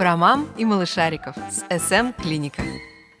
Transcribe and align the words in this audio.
Про 0.00 0.16
мам 0.16 0.48
и 0.56 0.64
малышариков 0.64 1.36
с 1.50 1.58
СМ 1.78 2.12
Клиника. 2.12 2.62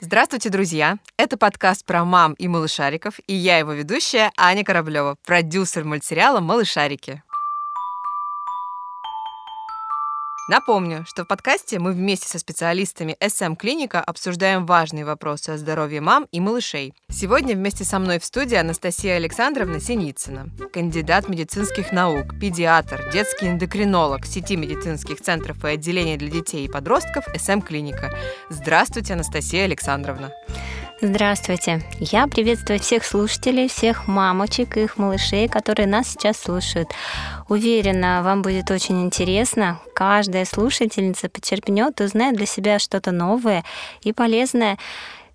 Здравствуйте, 0.00 0.48
друзья! 0.48 0.96
Это 1.18 1.36
подкаст 1.36 1.84
про 1.84 2.06
мам 2.06 2.32
и 2.32 2.48
малышариков, 2.48 3.20
и 3.26 3.34
я 3.34 3.58
его 3.58 3.74
ведущая 3.74 4.32
Аня 4.38 4.64
Кораблева, 4.64 5.16
продюсер 5.26 5.84
мультсериала 5.84 6.40
«Малышарики». 6.40 7.22
Напомню, 10.50 11.04
что 11.06 11.22
в 11.22 11.28
подкасте 11.28 11.78
мы 11.78 11.92
вместе 11.92 12.26
со 12.26 12.40
специалистами 12.40 13.16
SM 13.20 13.54
Клиника 13.54 14.00
обсуждаем 14.00 14.66
важные 14.66 15.04
вопросы 15.04 15.50
о 15.50 15.56
здоровье 15.56 16.00
мам 16.00 16.26
и 16.32 16.40
малышей. 16.40 16.92
Сегодня 17.08 17.54
вместе 17.54 17.84
со 17.84 18.00
мной 18.00 18.18
в 18.18 18.24
студии 18.24 18.56
Анастасия 18.56 19.14
Александровна 19.14 19.78
Синицына, 19.78 20.48
кандидат 20.72 21.28
медицинских 21.28 21.92
наук, 21.92 22.36
педиатр, 22.40 23.12
детский 23.12 23.46
эндокринолог 23.46 24.26
сети 24.26 24.56
медицинских 24.56 25.20
центров 25.20 25.64
и 25.64 25.68
отделений 25.68 26.16
для 26.16 26.30
детей 26.30 26.66
и 26.66 26.68
подростков 26.68 27.28
SM 27.28 27.62
Клиника. 27.62 28.10
Здравствуйте, 28.48 29.14
Анастасия 29.14 29.66
Александровна. 29.66 30.32
Здравствуйте. 31.02 31.80
Я 31.98 32.26
приветствую 32.26 32.78
всех 32.78 33.06
слушателей, 33.06 33.68
всех 33.68 34.06
мамочек 34.06 34.76
и 34.76 34.82
их 34.82 34.98
малышей, 34.98 35.48
которые 35.48 35.86
нас 35.86 36.08
сейчас 36.08 36.36
слушают. 36.38 36.88
Уверена, 37.48 38.20
вам 38.22 38.42
будет 38.42 38.70
очень 38.70 39.02
интересно. 39.02 39.80
Каждая 39.94 40.44
слушательница 40.44 41.30
почерпнет, 41.30 41.98
узнает 42.02 42.36
для 42.36 42.44
себя 42.44 42.78
что-то 42.78 43.12
новое 43.12 43.64
и 44.02 44.12
полезное. 44.12 44.76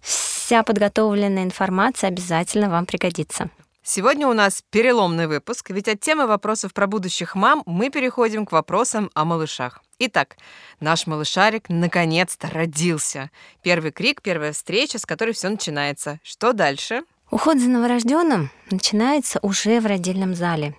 Вся 0.02 0.62
подготовленная 0.62 1.44
информация 1.44 2.10
обязательно 2.10 2.70
вам 2.70 2.86
пригодится. 2.86 3.50
Сегодня 3.88 4.28
у 4.28 4.34
нас 4.34 4.64
переломный 4.72 5.28
выпуск, 5.28 5.70
ведь 5.70 5.88
от 5.88 6.00
темы 6.00 6.26
вопросов 6.26 6.74
про 6.74 6.88
будущих 6.88 7.36
мам 7.36 7.62
мы 7.68 7.92
переходим 7.92 8.48
к 8.48 8.52
вопросам 8.52 9.12
о 9.14 9.26
малышах. 9.26 9.84
Итак, 10.00 10.38
наш 10.80 11.06
малышарик 11.06 11.70
наконец-то 11.70 12.50
родился. 12.50 13.30
Первый 13.62 13.92
крик, 13.92 14.24
первая 14.24 14.54
встреча, 14.54 14.98
с 14.98 15.06
которой 15.06 15.36
все 15.36 15.50
начинается. 15.50 16.20
Что 16.24 16.52
дальше? 16.54 17.04
Уход 17.30 17.60
за 17.60 17.70
новорожденным 17.70 18.50
начинается 18.72 19.38
уже 19.44 19.80
в 19.80 19.86
родильном 19.86 20.34
зале. 20.34 20.74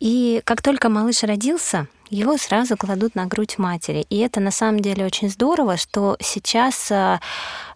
И 0.00 0.40
как 0.46 0.62
только 0.62 0.88
малыш 0.88 1.24
родился, 1.24 1.86
его 2.12 2.36
сразу 2.36 2.76
кладут 2.76 3.14
на 3.14 3.26
грудь 3.26 3.58
матери. 3.58 4.04
И 4.10 4.18
это 4.18 4.38
на 4.38 4.50
самом 4.50 4.80
деле 4.80 5.06
очень 5.06 5.30
здорово, 5.30 5.78
что 5.78 6.16
сейчас 6.20 6.92
а, 6.92 7.20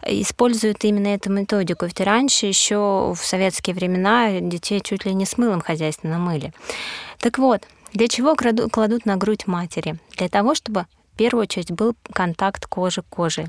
используют 0.05 0.85
именно 0.85 1.07
эту 1.07 1.31
методику. 1.31 1.85
Ведь 1.85 1.99
раньше 1.99 2.45
еще 2.45 3.15
в 3.17 3.25
советские 3.25 3.75
времена 3.75 4.39
детей 4.39 4.79
чуть 4.81 5.05
ли 5.05 5.13
не 5.15 5.25
с 5.25 5.37
мылом 5.39 5.61
хозяйственно 5.61 6.19
мыли. 6.19 6.53
Так 7.19 7.39
вот, 7.39 7.63
для 7.93 8.07
чего 8.07 8.35
кладут 8.35 9.05
на 9.05 9.17
грудь 9.17 9.47
матери? 9.47 9.97
Для 10.17 10.29
того, 10.29 10.53
чтобы 10.53 10.85
первую 11.17 11.43
очередь 11.43 11.71
был 11.71 11.95
контакт 12.13 12.65
кожи 12.67 13.01
к 13.01 13.05
коже. 13.09 13.47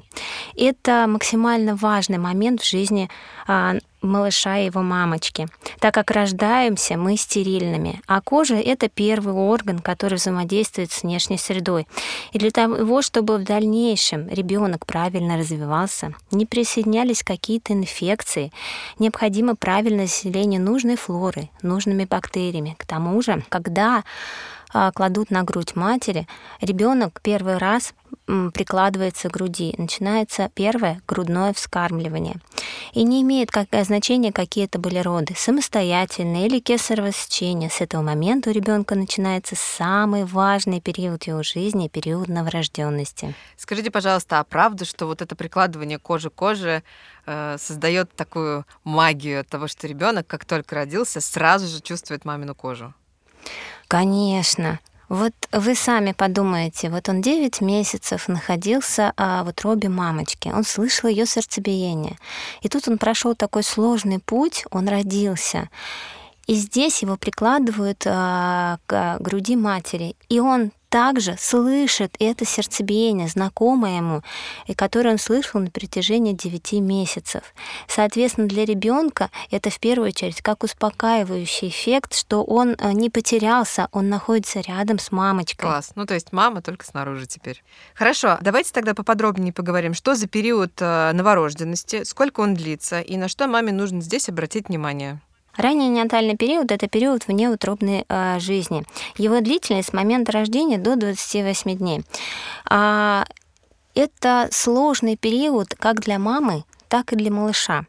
Это 0.56 1.06
максимально 1.06 1.76
важный 1.76 2.18
момент 2.18 2.62
в 2.62 2.68
жизни 2.68 3.08
а, 3.46 3.76
малыша 4.02 4.58
и 4.58 4.66
его 4.66 4.82
мамочки, 4.82 5.48
так 5.80 5.94
как 5.94 6.10
рождаемся 6.10 6.96
мы 6.96 7.16
стерильными, 7.16 8.00
а 8.06 8.20
кожа— 8.20 8.54
это 8.56 8.88
первый 8.88 9.34
орган, 9.34 9.80
который 9.80 10.14
взаимодействует 10.14 10.92
с 10.92 11.02
внешней 11.02 11.38
средой. 11.38 11.86
И 12.32 12.38
для 12.38 12.50
того, 12.50 13.02
чтобы 13.02 13.38
в 13.38 13.44
дальнейшем 13.44 14.28
ребенок 14.28 14.86
правильно 14.86 15.36
развивался, 15.36 16.14
не 16.30 16.46
присоединялись 16.46 17.22
какие-то 17.22 17.72
инфекции, 17.72 18.52
необходимо 18.98 19.56
правильное 19.56 20.06
заселение 20.06 20.60
нужной 20.60 20.96
флоры, 20.96 21.50
нужными 21.62 22.04
бактериями. 22.04 22.76
К 22.78 22.86
тому 22.86 23.20
же, 23.22 23.44
когда 23.48 24.04
кладут 24.94 25.30
на 25.30 25.42
грудь 25.42 25.76
матери, 25.76 26.26
ребенок 26.60 27.20
первый 27.22 27.58
раз 27.58 27.94
прикладывается 28.52 29.28
к 29.28 29.32
груди. 29.32 29.74
Начинается 29.78 30.50
первое 30.54 31.00
грудное 31.06 31.52
вскармливание. 31.52 32.36
И 32.92 33.04
не 33.04 33.22
имеет 33.22 33.50
как, 33.50 33.68
значения, 33.84 34.32
какие 34.32 34.66
это 34.66 34.78
были 34.78 34.98
роды, 34.98 35.34
самостоятельные 35.36 36.46
или 36.46 36.60
кесарево 36.60 37.12
сечение. 37.12 37.70
С 37.70 37.80
этого 37.80 38.02
момента 38.02 38.50
у 38.50 38.52
ребенка 38.52 38.94
начинается 38.94 39.56
самый 39.56 40.24
важный 40.24 40.80
период 40.80 41.24
его 41.24 41.42
жизни, 41.42 41.88
период 41.88 42.28
новорожденности. 42.28 43.34
Скажите, 43.56 43.90
пожалуйста, 43.90 44.40
а 44.40 44.44
правда, 44.44 44.84
что 44.84 45.06
вот 45.06 45.22
это 45.22 45.34
прикладывание 45.34 45.98
кожи 45.98 46.30
к 46.30 46.34
коже 46.34 46.82
э, 47.26 47.56
создает 47.58 48.12
такую 48.14 48.66
магию 48.84 49.44
того, 49.44 49.68
что 49.68 49.86
ребенок, 49.86 50.26
как 50.26 50.44
только 50.44 50.74
родился, 50.74 51.20
сразу 51.20 51.66
же 51.66 51.80
чувствует 51.80 52.24
мамину 52.24 52.54
кожу? 52.54 52.94
Конечно. 53.88 54.80
Вот 55.08 55.32
вы 55.52 55.74
сами 55.74 56.12
подумаете, 56.12 56.90
вот 56.90 57.08
он 57.08 57.22
9 57.22 57.62
месяцев 57.62 58.28
находился 58.28 59.14
а, 59.16 59.42
в 59.42 59.48
утробе 59.48 59.88
мамочки, 59.88 60.48
он 60.48 60.64
слышал 60.64 61.08
ее 61.08 61.24
сердцебиение. 61.24 62.18
И 62.60 62.68
тут 62.68 62.88
он 62.88 62.98
прошел 62.98 63.34
такой 63.34 63.62
сложный 63.62 64.18
путь, 64.18 64.66
он 64.70 64.86
родился. 64.86 65.70
И 66.46 66.54
здесь 66.54 67.00
его 67.00 67.16
прикладывают 67.16 68.02
а, 68.06 68.78
к 68.86 69.16
груди 69.20 69.56
матери. 69.56 70.14
И 70.28 70.40
он 70.40 70.72
также 70.88 71.36
слышит 71.38 72.14
это 72.18 72.44
сердцебиение, 72.44 73.28
знакомое 73.28 73.96
ему, 73.96 74.22
и 74.66 74.74
которое 74.74 75.10
он 75.10 75.18
слышал 75.18 75.60
на 75.60 75.70
протяжении 75.70 76.32
9 76.32 76.72
месяцев. 76.74 77.42
Соответственно, 77.86 78.48
для 78.48 78.64
ребенка 78.64 79.30
это 79.50 79.70
в 79.70 79.78
первую 79.80 80.08
очередь 80.08 80.42
как 80.42 80.64
успокаивающий 80.64 81.68
эффект, 81.68 82.14
что 82.14 82.42
он 82.42 82.76
э, 82.78 82.92
не 82.92 83.10
потерялся, 83.10 83.88
он 83.92 84.08
находится 84.08 84.60
рядом 84.60 84.98
с 84.98 85.12
мамочкой. 85.12 85.68
Класс. 85.68 85.92
Ну, 85.94 86.06
то 86.06 86.14
есть 86.14 86.32
мама 86.32 86.62
только 86.62 86.84
снаружи 86.86 87.26
теперь. 87.26 87.62
Хорошо, 87.94 88.38
давайте 88.40 88.72
тогда 88.72 88.94
поподробнее 88.94 89.52
поговорим, 89.52 89.94
что 89.94 90.14
за 90.14 90.26
период 90.26 90.72
э, 90.78 91.12
новорожденности, 91.12 92.04
сколько 92.04 92.40
он 92.40 92.54
длится 92.54 93.00
и 93.00 93.16
на 93.16 93.28
что 93.28 93.46
маме 93.46 93.72
нужно 93.72 94.00
здесь 94.00 94.28
обратить 94.28 94.68
внимание. 94.68 95.20
Ранний 95.58 95.88
неонатальный 95.88 96.36
период– 96.36 96.70
это 96.72 96.86
период 96.86 97.26
внеутробной 97.26 98.04
э, 98.08 98.38
жизни. 98.38 98.84
Его 99.16 99.40
длительность 99.40 99.88
с 99.88 99.92
момента 99.92 100.30
рождения 100.30 100.78
до 100.78 100.94
28 100.94 101.76
дней. 101.76 102.02
А, 102.64 103.24
это 103.96 104.48
сложный 104.52 105.16
период 105.16 105.74
как 105.74 106.00
для 106.00 106.20
мамы, 106.20 106.62
так 106.88 107.12
и 107.12 107.16
для 107.16 107.32
малыша 107.32 107.86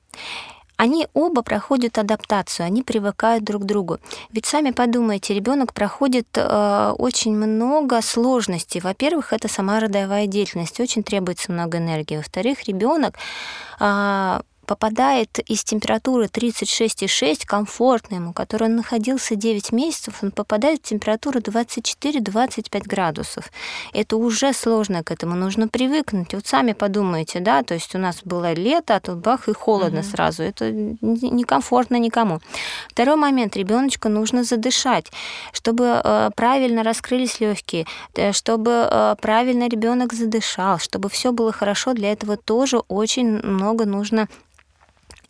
они 0.80 1.07
оба 1.13 1.41
проходят 1.41 1.97
адаптацию, 1.97 2.66
они 2.66 2.84
привыкают 2.84 3.44
друг 3.44 3.63
к 3.63 3.66
другу. 3.66 3.97
Ведь 4.31 4.46
сами 4.46 4.72
подумайте, 4.72 5.34
ребенок 5.34 5.74
проходит 5.74 6.28
э, 6.36 6.94
очень 6.97 7.36
много 7.36 8.01
сложностей. 8.01 8.80
Во-первых, 8.80 9.34
это 9.34 9.50
сама 9.50 9.81
родовая 9.81 10.25
деятельность, 10.25 10.80
очень 10.80 11.03
требуется 11.03 11.51
много 11.51 11.80
энергии. 11.80 12.16
Во-вторых, 12.16 12.63
ребенок 12.63 13.16
э, 13.81 14.40
попадает 14.69 15.40
из 15.50 15.63
температуры 15.63 16.25
36,6 16.25 17.44
комфортно 17.47 18.16
ему, 18.16 18.34
который 18.34 18.66
он 18.66 18.75
находился 18.75 19.35
9 19.35 19.72
месяцев, 19.72 20.19
он 20.22 20.30
попадает 20.30 20.81
в 20.81 20.90
температуру 20.90 21.40
24-25 21.40 22.84
градусов. 22.84 23.52
Это 23.94 24.16
уже 24.18 24.53
сложно 24.53 25.03
к 25.03 25.09
этому, 25.09 25.35
нужно 25.35 25.68
привыкнуть. 25.68 26.35
Вот 26.35 26.46
сами 26.46 26.74
подумайте, 26.74 27.40
да, 27.40 27.63
то 27.63 27.74
есть 27.74 27.96
у 27.96 27.97
нас 27.97 28.22
было 28.24 28.53
лето, 28.53 28.97
а 28.97 29.00
тут 29.00 29.18
бах 29.18 29.50
и 29.50 29.53
холодно 29.53 30.02
угу. 30.02 30.07
сразу. 30.07 30.44
Это 30.44 30.72
некомфортно 30.72 31.97
никому. 31.97 32.40
Второй 32.90 33.16
момент, 33.16 33.57
ребеночку 33.57 34.07
нужно 34.07 34.44
задышать, 34.44 35.07
чтобы 35.51 36.00
э, 36.03 36.30
правильно 36.36 36.84
раскрылись 36.84 37.40
легкие, 37.40 37.88
э, 38.13 38.34
чтобы 38.34 38.72
э, 38.72 39.16
правильно 39.19 39.68
ребенок 39.68 40.13
задышал, 40.13 40.78
чтобы 40.78 41.09
все 41.09 41.31
было 41.31 41.51
хорошо. 41.51 41.94
Для 41.94 42.12
этого 42.12 42.38
тоже 42.38 42.78
очень 42.88 43.41
много 43.41 43.86
нужно 43.86 44.28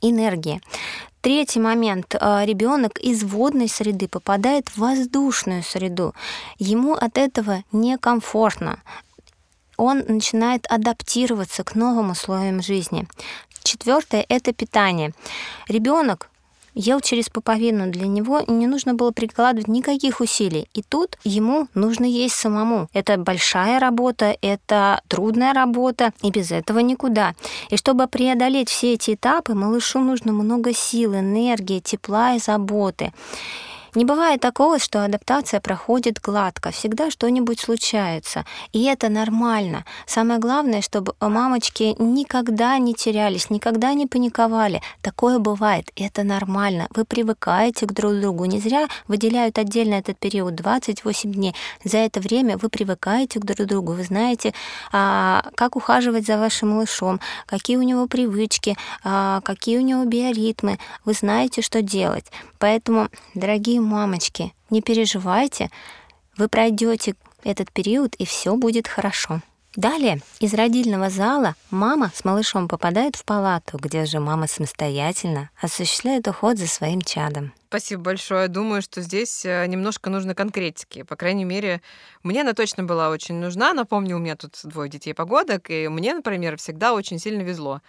энергии. 0.02 0.62
Третий 1.22 1.60
момент. 1.60 2.16
А, 2.20 2.46
Ребенок 2.46 2.98
из 3.00 3.24
водной 3.24 3.68
среды 3.68 4.08
попадает 4.08 4.70
в 4.70 4.78
воздушную 4.78 5.64
среду. 5.64 6.16
Ему 6.58 6.94
от 6.94 7.18
этого 7.18 7.64
некомфортно. 7.72 8.80
Он 9.76 10.04
начинает 10.08 10.66
адаптироваться 10.70 11.64
к 11.64 11.76
новым 11.76 12.12
условиям 12.12 12.62
жизни. 12.62 13.08
Четвертое– 13.64 14.26
это 14.30 14.54
питание. 14.54 15.14
Ребенок 15.68 16.29
ел 16.74 17.00
через 17.02 17.30
пуповину. 17.30 17.92
Для 17.92 18.08
него 18.08 18.42
не 18.48 18.68
нужно 18.68 18.94
было 18.94 19.12
прикладывать 19.12 19.68
никаких 19.68 20.22
усилий. 20.22 20.68
И 20.74 20.82
тут 20.82 21.18
ему 21.24 21.68
нужно 21.74 22.06
есть 22.06 22.36
самому. 22.36 22.88
Это 22.94 23.18
большая 23.18 23.80
работа, 23.80 24.38
это 24.42 25.02
трудная 25.08 25.54
работа, 25.54 26.12
и 26.22 26.32
без 26.32 26.52
этого 26.52 26.80
никуда. 26.80 27.36
И 27.70 27.78
чтобы 27.78 28.08
преодолеть 28.08 28.70
все 28.70 28.94
эти 28.94 29.16
этапы, 29.16 29.54
малышу 29.54 30.00
нужно 30.00 30.32
много 30.32 30.74
сил, 30.74 31.16
энергии, 31.16 31.80
тепла 31.80 32.36
и 32.36 32.40
заботы. 32.40 33.12
Не 33.96 34.06
бывает 34.06 34.42
такого, 34.42 34.80
что 34.80 35.04
адаптация 35.04 35.60
проходит 35.60 36.20
гладко, 36.22 36.72
всегда 36.72 37.10
что-нибудь 37.10 37.60
случается, 37.60 38.46
и 38.72 38.84
это 38.84 39.10
нормально. 39.10 39.86
Самое 40.06 40.40
главное, 40.40 40.82
чтобы 40.82 41.14
мамочки 41.20 41.96
никогда 41.98 42.78
не 42.78 42.94
терялись, 42.94 43.50
никогда 43.50 43.94
не 43.94 44.06
паниковали. 44.06 44.82
Такое 45.02 45.40
бывает, 45.40 45.90
и 45.96 46.04
это 46.04 46.24
нормально. 46.24 46.88
Вы 46.96 47.06
привыкаете 47.06 47.86
к 47.86 47.94
друг 47.94 48.20
другу. 48.20 48.46
Не 48.46 48.60
зря 48.60 48.88
выделяют 49.08 49.58
отдельно 49.58 49.96
этот 49.96 50.20
период 50.20 50.56
28 50.56 51.32
дней. 51.34 51.56
За 51.84 51.98
это 51.98 52.20
время 52.20 52.58
вы 52.58 52.70
привыкаете 52.70 53.40
к 53.40 53.46
друг 53.46 53.68
другу, 53.68 53.94
вы 53.94 54.04
знаете, 54.04 54.54
а, 54.92 55.44
как 55.56 55.76
ухаживать 55.76 56.26
за 56.26 56.38
вашим 56.38 56.70
малышом, 56.70 57.20
какие 57.46 57.78
у 57.78 57.82
него 57.82 58.08
привычки, 58.08 58.78
а, 59.04 59.42
какие 59.42 59.78
у 59.78 59.82
него 59.82 60.06
биоритмы, 60.06 60.78
вы 61.06 61.14
знаете, 61.14 61.62
что 61.62 61.82
делать. 61.82 62.26
Поэтому, 62.60 63.10
дорогие 63.34 63.79
Дорогие 63.80 63.98
мамочки, 63.98 64.54
не 64.70 64.82
переживайте, 64.82 65.70
вы 66.38 66.50
пройдете 66.50 67.16
этот 67.46 67.72
период, 67.72 68.14
и 68.16 68.26
все 68.26 68.58
будет 68.58 68.90
хорошо. 68.90 69.42
Далее 69.76 70.20
из 70.42 70.54
родильного 70.54 71.10
зала 71.10 71.56
мама 71.72 72.12
с 72.14 72.26
малышом 72.26 72.68
попадает 72.68 73.16
в 73.16 73.24
палату, 73.24 73.78
где 73.78 74.06
же 74.06 74.20
мама 74.20 74.48
самостоятельно 74.48 75.50
осуществляет 75.62 76.28
уход 76.28 76.58
за 76.58 76.68
своим 76.68 77.02
чадом. 77.02 77.54
Спасибо 77.70 78.02
большое. 78.02 78.50
Думаю, 78.50 78.82
что 78.82 79.02
здесь 79.02 79.46
э, 79.46 79.66
немножко 79.68 80.10
нужно 80.10 80.36
конкретики. 80.36 81.04
По 81.04 81.16
крайней 81.16 81.46
мере, 81.46 81.82
мне 82.22 82.42
она 82.42 82.54
точно 82.54 82.84
была 82.84 83.10
очень 83.10 83.36
нужна. 83.36 83.74
Напомню, 83.74 84.18
у 84.18 84.20
меня 84.20 84.36
тут 84.36 84.60
двое 84.64 84.90
детей 84.90 85.14
погодок, 85.14 85.70
и 85.70 85.88
мне, 85.88 86.14
например, 86.14 86.58
всегда 86.58 86.94
очень 86.94 87.18
сильно 87.18 87.44
везло. 87.44 87.82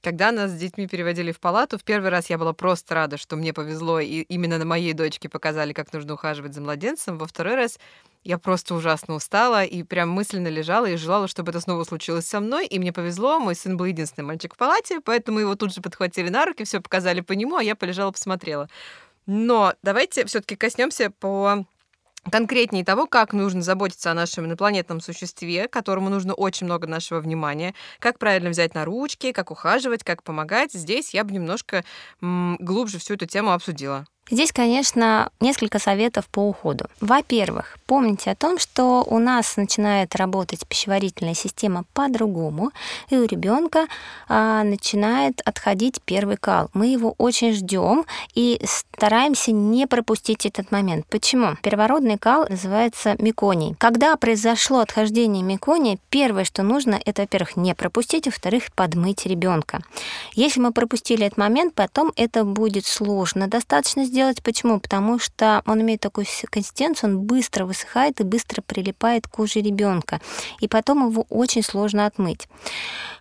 Когда 0.00 0.30
нас 0.30 0.52
с 0.52 0.54
детьми 0.54 0.86
переводили 0.86 1.32
в 1.32 1.40
палату, 1.40 1.76
в 1.76 1.82
первый 1.82 2.10
раз 2.10 2.30
я 2.30 2.38
была 2.38 2.52
просто 2.52 2.94
рада, 2.94 3.16
что 3.16 3.34
мне 3.34 3.52
повезло, 3.52 3.98
и 3.98 4.20
именно 4.22 4.58
на 4.58 4.64
моей 4.64 4.92
дочке 4.92 5.28
показали, 5.28 5.72
как 5.72 5.92
нужно 5.92 6.14
ухаживать 6.14 6.54
за 6.54 6.60
младенцем. 6.60 7.18
Во 7.18 7.26
второй 7.26 7.56
раз 7.56 7.80
я 8.22 8.38
просто 8.38 8.76
ужасно 8.76 9.14
устала 9.14 9.64
и 9.64 9.82
прям 9.82 10.10
мысленно 10.10 10.48
лежала 10.48 10.86
и 10.86 10.96
желала, 10.96 11.26
чтобы 11.26 11.50
это 11.50 11.60
снова 11.60 11.82
случилось 11.82 12.26
со 12.26 12.38
мной. 12.38 12.66
И 12.66 12.78
мне 12.78 12.92
повезло, 12.92 13.40
мой 13.40 13.56
сын 13.56 13.76
был 13.76 13.86
единственный 13.86 14.24
мальчик 14.24 14.54
в 14.54 14.56
палате, 14.56 15.00
поэтому 15.00 15.40
его 15.40 15.56
тут 15.56 15.74
же 15.74 15.80
подхватили 15.80 16.28
на 16.28 16.46
руки, 16.46 16.64
все 16.64 16.80
показали 16.80 17.20
по 17.20 17.32
нему, 17.32 17.56
а 17.56 17.62
я 17.64 17.74
полежала, 17.74 18.12
посмотрела. 18.12 18.68
Но 19.26 19.74
давайте 19.82 20.24
все-таки 20.26 20.54
коснемся 20.54 21.10
по 21.10 21.66
конкретнее 22.30 22.84
того, 22.84 23.06
как 23.06 23.32
нужно 23.32 23.62
заботиться 23.62 24.10
о 24.10 24.14
нашем 24.14 24.46
инопланетном 24.46 25.00
существе, 25.00 25.68
которому 25.68 26.10
нужно 26.10 26.34
очень 26.34 26.66
много 26.66 26.86
нашего 26.86 27.20
внимания, 27.20 27.74
как 27.98 28.18
правильно 28.18 28.50
взять 28.50 28.74
на 28.74 28.84
ручки, 28.84 29.32
как 29.32 29.50
ухаживать, 29.50 30.04
как 30.04 30.22
помогать. 30.22 30.72
Здесь 30.72 31.14
я 31.14 31.24
бы 31.24 31.32
немножко 31.32 31.84
глубже 32.20 32.98
всю 32.98 33.14
эту 33.14 33.26
тему 33.26 33.52
обсудила. 33.52 34.06
Здесь, 34.30 34.52
конечно, 34.52 35.30
несколько 35.40 35.78
советов 35.78 36.26
по 36.28 36.40
уходу. 36.40 36.86
Во-первых, 37.00 37.78
помните 37.86 38.30
о 38.30 38.34
том, 38.34 38.58
что 38.58 39.02
у 39.06 39.18
нас 39.18 39.56
начинает 39.56 40.14
работать 40.16 40.66
пищеварительная 40.66 41.34
система 41.34 41.84
по-другому, 41.94 42.70
и 43.08 43.16
у 43.16 43.24
ребенка 43.24 43.86
а, 44.28 44.64
начинает 44.64 45.40
отходить 45.46 46.02
первый 46.04 46.36
кал. 46.36 46.68
Мы 46.74 46.88
его 46.88 47.14
очень 47.16 47.54
ждем 47.54 48.04
и 48.34 48.60
стараемся 48.64 49.52
не 49.52 49.86
пропустить 49.86 50.44
этот 50.44 50.70
момент. 50.72 51.06
Почему? 51.08 51.56
Первородный 51.62 52.18
кал 52.18 52.46
называется 52.48 53.16
меконий. 53.18 53.76
Когда 53.78 54.14
произошло 54.16 54.80
отхождение 54.80 55.42
мекония, 55.42 55.98
первое, 56.10 56.44
что 56.44 56.62
нужно, 56.62 57.00
это, 57.02 57.22
во-первых, 57.22 57.56
не 57.56 57.74
пропустить, 57.74 58.26
а 58.26 58.30
во-вторых, 58.30 58.64
подмыть 58.74 59.24
ребенка. 59.24 59.80
Если 60.34 60.60
мы 60.60 60.72
пропустили 60.72 61.24
этот 61.24 61.38
момент, 61.38 61.74
потом 61.74 62.12
это 62.16 62.44
будет 62.44 62.84
сложно 62.84 63.48
достаточно 63.48 64.04
сделать 64.04 64.17
сделать. 64.18 64.42
Почему? 64.42 64.80
Потому 64.80 65.20
что 65.20 65.62
он 65.64 65.80
имеет 65.82 66.00
такую 66.00 66.26
консистенцию, 66.50 67.10
он 67.10 67.20
быстро 67.20 67.64
высыхает 67.64 68.20
и 68.20 68.24
быстро 68.24 68.62
прилипает 68.62 69.28
к 69.28 69.30
коже 69.30 69.60
ребенка. 69.60 70.20
И 70.60 70.66
потом 70.66 71.08
его 71.08 71.24
очень 71.30 71.62
сложно 71.62 72.04
отмыть. 72.04 72.48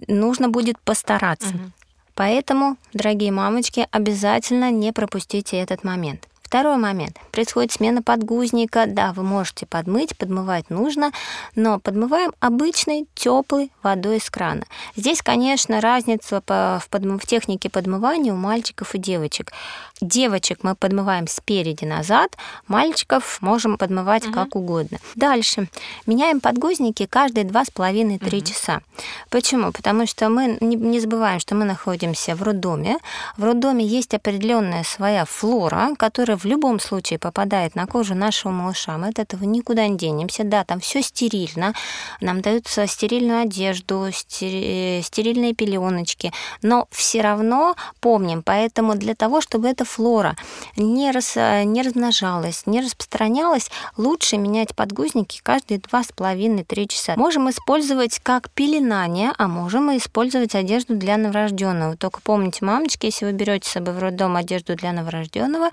Нужно 0.07 0.49
будет 0.49 0.79
постараться. 0.79 1.49
Угу. 1.49 1.71
Поэтому, 2.15 2.77
дорогие 2.93 3.31
мамочки, 3.31 3.87
обязательно 3.91 4.71
не 4.71 4.91
пропустите 4.91 5.57
этот 5.57 5.83
момент. 5.83 6.27
Второй 6.47 6.77
момент. 6.77 7.19
Происходит 7.33 7.73
смена 7.73 8.01
подгузника. 8.01 8.85
Да, 8.87 9.11
вы 9.11 9.23
можете 9.23 9.65
подмыть, 9.65 10.17
подмывать 10.17 10.69
нужно, 10.69 11.11
но 11.55 11.77
подмываем 11.77 12.31
обычной 12.39 13.05
теплой 13.15 13.69
водой 13.83 14.17
из 14.17 14.29
крана. 14.29 14.63
Здесь, 14.95 15.21
конечно, 15.21 15.81
разница 15.81 16.41
в, 16.47 16.87
подм... 16.89 17.19
в 17.19 17.25
технике 17.25 17.69
подмывания 17.69 18.31
у 18.31 18.37
мальчиков 18.37 18.95
и 18.95 18.97
девочек. 18.97 19.51
Девочек 19.99 20.59
мы 20.61 20.75
подмываем 20.75 21.27
спереди 21.27 21.83
назад, 21.83 22.37
мальчиков 22.67 23.41
можем 23.41 23.77
подмывать 23.77 24.25
угу. 24.25 24.33
как 24.33 24.55
угодно. 24.55 24.99
Дальше. 25.15 25.67
Меняем 26.05 26.39
подгузники 26.39 27.07
каждые 27.07 27.45
2,5-3 27.45 28.37
угу. 28.37 28.45
часа. 28.45 28.81
Почему? 29.29 29.73
Потому 29.73 30.05
что 30.05 30.29
мы 30.29 30.57
не 30.61 30.99
забываем, 31.01 31.41
что 31.41 31.55
мы 31.55 31.65
находимся 31.65 32.35
в 32.35 32.43
роддоме. 32.43 32.99
В 33.35 33.43
роддоме 33.43 33.85
есть 33.85 34.13
определенная 34.13 34.83
своя 34.83 35.25
флора, 35.25 35.89
которая 35.97 36.36
в 36.37 36.45
любом 36.45 36.79
случае 36.79 37.19
попадает 37.19 37.75
на 37.75 37.87
кожу 37.87 38.15
нашего 38.15 38.51
малыша, 38.51 38.97
мы 38.97 39.09
от 39.09 39.19
этого 39.19 39.43
никуда 39.43 39.87
не 39.87 39.97
денемся. 39.97 40.43
Да, 40.43 40.63
там 40.63 40.79
все 40.79 41.01
стерильно, 41.01 41.73
нам 42.21 42.41
дают 42.41 42.67
стерильную 42.67 43.41
одежду, 43.41 44.07
стерильные 44.11 45.53
пеленочки, 45.53 46.31
но 46.61 46.87
все 46.91 47.21
равно 47.21 47.75
помним, 47.99 48.43
поэтому 48.43 48.95
для 48.95 49.15
того, 49.15 49.41
чтобы 49.41 49.67
эта 49.67 49.85
флора 49.85 50.35
не, 50.75 51.11
рас, 51.11 51.35
не 51.35 51.81
размножалась, 51.81 52.63
не 52.65 52.81
распространялась, 52.81 53.69
лучше 53.97 54.37
менять 54.37 54.75
подгузники 54.75 55.41
каждые 55.43 55.79
2,5-3 55.79 56.87
часа. 56.87 57.13
Можем 57.17 57.49
использовать 57.49 58.19
как 58.19 58.49
пеленание, 58.51 59.33
а 59.37 59.47
можем 59.47 59.95
использовать 59.97 60.55
одежду 60.55 60.95
для 60.95 61.17
новорожденного. 61.17 61.97
Только 61.97 62.21
помните, 62.21 62.63
мамочки, 62.63 63.07
если 63.07 63.25
вы 63.25 63.31
берете 63.31 63.69
с 63.69 63.73
собой 63.73 63.93
в 63.93 63.99
роддом 63.99 64.35
одежду 64.35 64.75
для 64.75 64.91
новорожденного, 64.91 65.69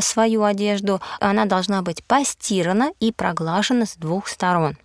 свою 0.00 0.44
одежду, 0.44 1.00
она 1.20 1.44
должна 1.44 1.82
быть 1.82 2.04
постирана 2.04 2.92
и 3.00 3.12
проглажена 3.12 3.86
с 3.86 3.96
двух 3.96 4.28
сторон. 4.28 4.76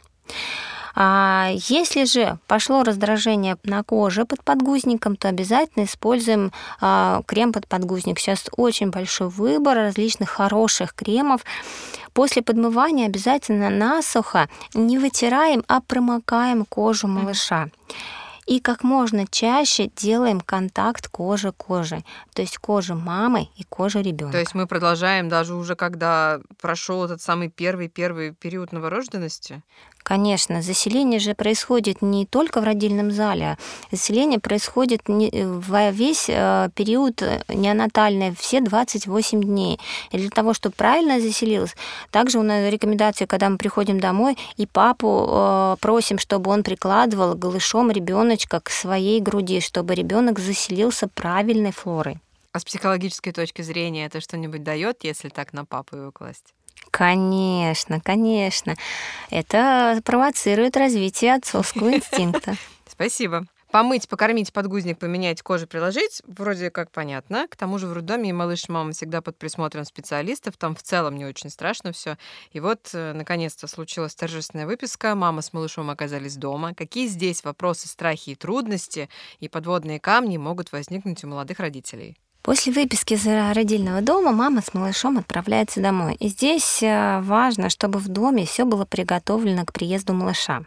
А 1.01 1.51
если 1.53 2.03
же 2.03 2.39
пошло 2.47 2.83
раздражение 2.83 3.57
на 3.63 3.83
коже 3.83 4.25
под 4.25 4.43
подгузником, 4.43 5.15
то 5.15 5.29
обязательно 5.29 5.85
используем 5.85 6.51
а, 6.81 7.21
крем 7.25 7.53
под 7.53 7.67
подгузник. 7.67 8.19
Сейчас 8.19 8.49
очень 8.57 8.89
большой 8.89 9.29
выбор 9.29 9.77
различных 9.77 10.29
хороших 10.29 10.93
кремов. 10.93 11.45
После 12.11 12.41
подмывания 12.41 13.05
обязательно 13.05 13.69
насухо 13.69 14.49
не 14.73 14.97
вытираем, 14.97 15.63
а 15.67 15.79
промокаем 15.79 16.65
кожу 16.65 17.07
малыша 17.07 17.69
и 18.49 18.59
как 18.59 18.83
можно 18.83 19.27
чаще 19.27 19.91
делаем 19.95 20.41
контакт 20.41 21.07
кожи 21.07 21.51
кожи, 21.51 22.03
то 22.33 22.41
есть 22.41 22.57
кожи 22.57 22.95
мамы 22.95 23.49
и 23.55 23.63
кожи 23.63 24.01
ребенка. 24.01 24.33
То 24.33 24.39
есть 24.39 24.55
мы 24.55 24.65
продолжаем 24.65 25.29
даже 25.29 25.53
уже 25.53 25.75
когда 25.75 26.39
прошел 26.59 27.05
этот 27.05 27.21
самый 27.21 27.49
первый 27.49 27.89
первый 27.89 28.33
период 28.33 28.71
новорожденности? 28.71 29.61
Конечно, 30.03 30.63
заселение 30.63 31.19
же 31.19 31.35
происходит 31.35 32.01
не 32.01 32.25
только 32.25 32.61
в 32.61 32.63
родильном 32.63 33.11
зале, 33.11 33.45
а 33.45 33.57
заселение 33.95 34.39
происходит 34.39 35.01
во 35.05 35.91
весь 35.91 36.25
э, 36.29 36.69
период 36.73 37.21
неонатальный, 37.47 38.33
все 38.35 38.61
28 38.61 39.43
дней. 39.43 39.79
И 40.11 40.17
для 40.17 40.29
того, 40.31 40.55
чтобы 40.55 40.73
правильно 40.75 41.19
заселилась, 41.19 41.75
также 42.09 42.39
у 42.39 42.43
нас 42.43 42.71
рекомендация, 42.71 43.27
когда 43.27 43.49
мы 43.49 43.57
приходим 43.57 43.99
домой, 43.99 44.35
и 44.57 44.65
папу 44.65 45.27
э, 45.29 45.75
просим, 45.79 46.17
чтобы 46.17 46.49
он 46.49 46.63
прикладывал 46.63 47.35
голышом 47.35 47.91
ребеночка 48.39 48.59
к 48.61 48.69
своей 48.69 49.19
груди, 49.19 49.59
чтобы 49.59 49.95
ребенок 49.95 50.39
заселился 50.39 51.07
правильной 51.07 51.71
флорой. 51.71 52.19
А 52.51 52.59
с 52.59 52.65
психологической 52.65 53.33
точки 53.33 53.61
зрения 53.61 54.05
это 54.05 54.21
что-нибудь 54.21 54.63
дает, 54.63 55.03
если 55.03 55.29
так 55.29 55.53
на 55.53 55.65
папу 55.65 55.97
его 55.97 56.11
класть? 56.11 56.53
Конечно, 56.89 57.99
конечно. 57.99 58.75
Это 59.29 60.01
провоцирует 60.03 60.77
развитие 60.77 61.35
отцовского 61.35 61.93
инстинкта. 61.95 62.55
Спасибо. 62.87 63.45
Помыть, 63.71 64.09
покормить, 64.09 64.51
подгузник, 64.51 64.97
поменять, 64.97 65.43
кожу 65.43 65.67
приложить, 65.67 66.23
вроде 66.25 66.71
как 66.71 66.89
понятно. 66.89 67.47
К 67.47 67.55
тому 67.55 67.77
же 67.77 67.85
в 67.85 67.93
роддоме 67.93 68.31
и 68.31 68.33
малыш 68.33 68.67
и 68.67 68.71
мама 68.71 68.93
всегда 68.93 69.21
под 69.21 69.37
присмотром 69.37 69.85
специалистов, 69.85 70.57
там 70.57 70.75
в 70.75 70.81
целом 70.81 71.17
не 71.17 71.25
очень 71.25 71.51
страшно 71.51 71.91
все. 71.91 72.17
И 72.51 72.59
вот, 72.59 72.89
э, 72.93 73.13
наконец-то, 73.13 73.67
случилась 73.67 74.15
торжественная 74.15 74.65
выписка, 74.65 75.13
мама 75.13 75.43
с 75.43 75.53
малышом 75.53 75.91
оказались 75.91 76.35
дома. 76.35 76.73
Какие 76.73 77.07
здесь 77.07 77.43
вопросы, 77.43 77.87
страхи 77.87 78.31
и 78.31 78.35
трудности 78.35 79.07
и 79.39 79.47
подводные 79.47 79.99
камни 79.99 80.37
могут 80.37 80.71
возникнуть 80.71 81.23
у 81.23 81.27
молодых 81.27 81.59
родителей? 81.59 82.17
После 82.41 82.73
выписки 82.73 83.13
из 83.13 83.27
родильного 83.27 84.01
дома 84.01 84.31
мама 84.31 84.63
с 84.63 84.73
малышом 84.73 85.19
отправляется 85.19 85.79
домой. 85.79 86.15
И 86.15 86.29
здесь 86.29 86.81
э, 86.81 87.19
важно, 87.21 87.69
чтобы 87.69 87.99
в 87.99 88.07
доме 88.07 88.47
все 88.47 88.65
было 88.65 88.85
приготовлено 88.85 89.63
к 89.65 89.73
приезду 89.73 90.13
малыша. 90.13 90.63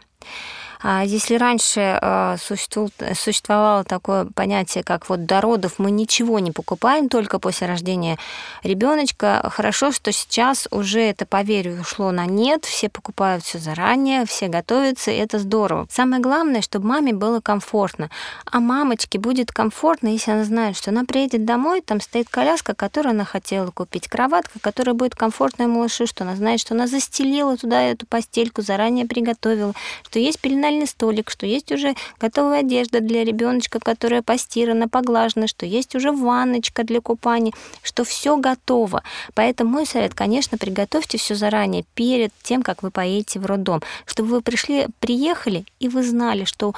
А 0.83 1.03
если 1.05 1.35
раньше 1.35 1.97
э, 2.01 2.35
существовало 2.37 3.85
такое 3.85 4.25
понятие, 4.25 4.83
как 4.83 5.07
вот 5.07 5.25
до 5.25 5.39
родов 5.39 5.75
мы 5.77 5.91
ничего 5.91 6.39
не 6.39 6.51
покупаем, 6.51 7.07
только 7.07 7.39
после 7.39 7.67
рождения 7.67 8.17
ребеночка, 8.63 9.49
хорошо, 9.49 9.93
что 9.93 10.11
сейчас 10.11 10.67
уже 10.71 10.99
это, 10.99 11.25
поверю, 11.25 11.79
ушло 11.79 12.11
на 12.11 12.25
нет, 12.25 12.65
все 12.65 12.89
покупают 12.89 13.45
все 13.45 13.59
заранее, 13.59 14.25
все 14.25 14.49
готовятся, 14.49 15.11
и 15.11 15.15
это 15.15 15.39
здорово. 15.39 15.87
Самое 15.89 16.21
главное, 16.21 16.61
чтобы 16.61 16.87
маме 16.87 17.13
было 17.13 17.39
комфортно. 17.39 18.09
А 18.45 18.59
мамочке 18.59 19.19
будет 19.19 19.53
комфортно, 19.53 20.09
если 20.09 20.31
она 20.31 20.43
знает, 20.43 20.75
что 20.75 20.91
она 20.91 21.05
приедет 21.05 21.45
домой, 21.45 21.79
там 21.79 22.01
стоит 22.01 22.27
коляска, 22.29 22.75
которую 22.75 23.11
она 23.11 23.23
хотела 23.23 23.71
купить, 23.71 24.09
кроватка, 24.09 24.59
которая 24.59 24.95
будет 24.95 25.15
комфортная 25.15 25.67
малышу, 25.67 26.07
что 26.07 26.25
она 26.25 26.35
знает, 26.35 26.59
что 26.59 26.73
она 26.73 26.87
застелила 26.87 27.55
туда 27.55 27.81
эту 27.81 28.05
постельку, 28.05 28.61
заранее 28.61 29.05
приготовила, 29.05 29.73
что 30.03 30.19
есть 30.19 30.41
пеленальный 30.73 30.87
столик, 30.87 31.29
что 31.29 31.45
есть 31.45 31.71
уже 31.71 31.95
готовая 32.19 32.59
одежда 32.59 32.99
для 32.99 33.23
ребеночка, 33.23 33.79
которая 33.79 34.21
постирана, 34.21 34.87
поглажена, 34.87 35.47
что 35.47 35.65
есть 35.65 35.95
уже 35.95 36.11
ванночка 36.11 36.83
для 36.83 37.01
купания, 37.01 37.53
что 37.83 38.03
все 38.03 38.37
готово. 38.37 39.03
Поэтому 39.33 39.71
мой 39.71 39.85
совет, 39.85 40.13
конечно, 40.13 40.57
приготовьте 40.57 41.17
все 41.17 41.35
заранее, 41.35 41.85
перед 41.95 42.31
тем, 42.43 42.63
как 42.63 42.83
вы 42.83 42.91
поедете 42.91 43.39
в 43.39 43.45
роддом, 43.45 43.81
чтобы 44.05 44.29
вы 44.29 44.41
пришли, 44.41 44.87
приехали, 44.99 45.65
и 45.79 45.89
вы 45.89 46.03
знали, 46.03 46.45
что 46.45 46.73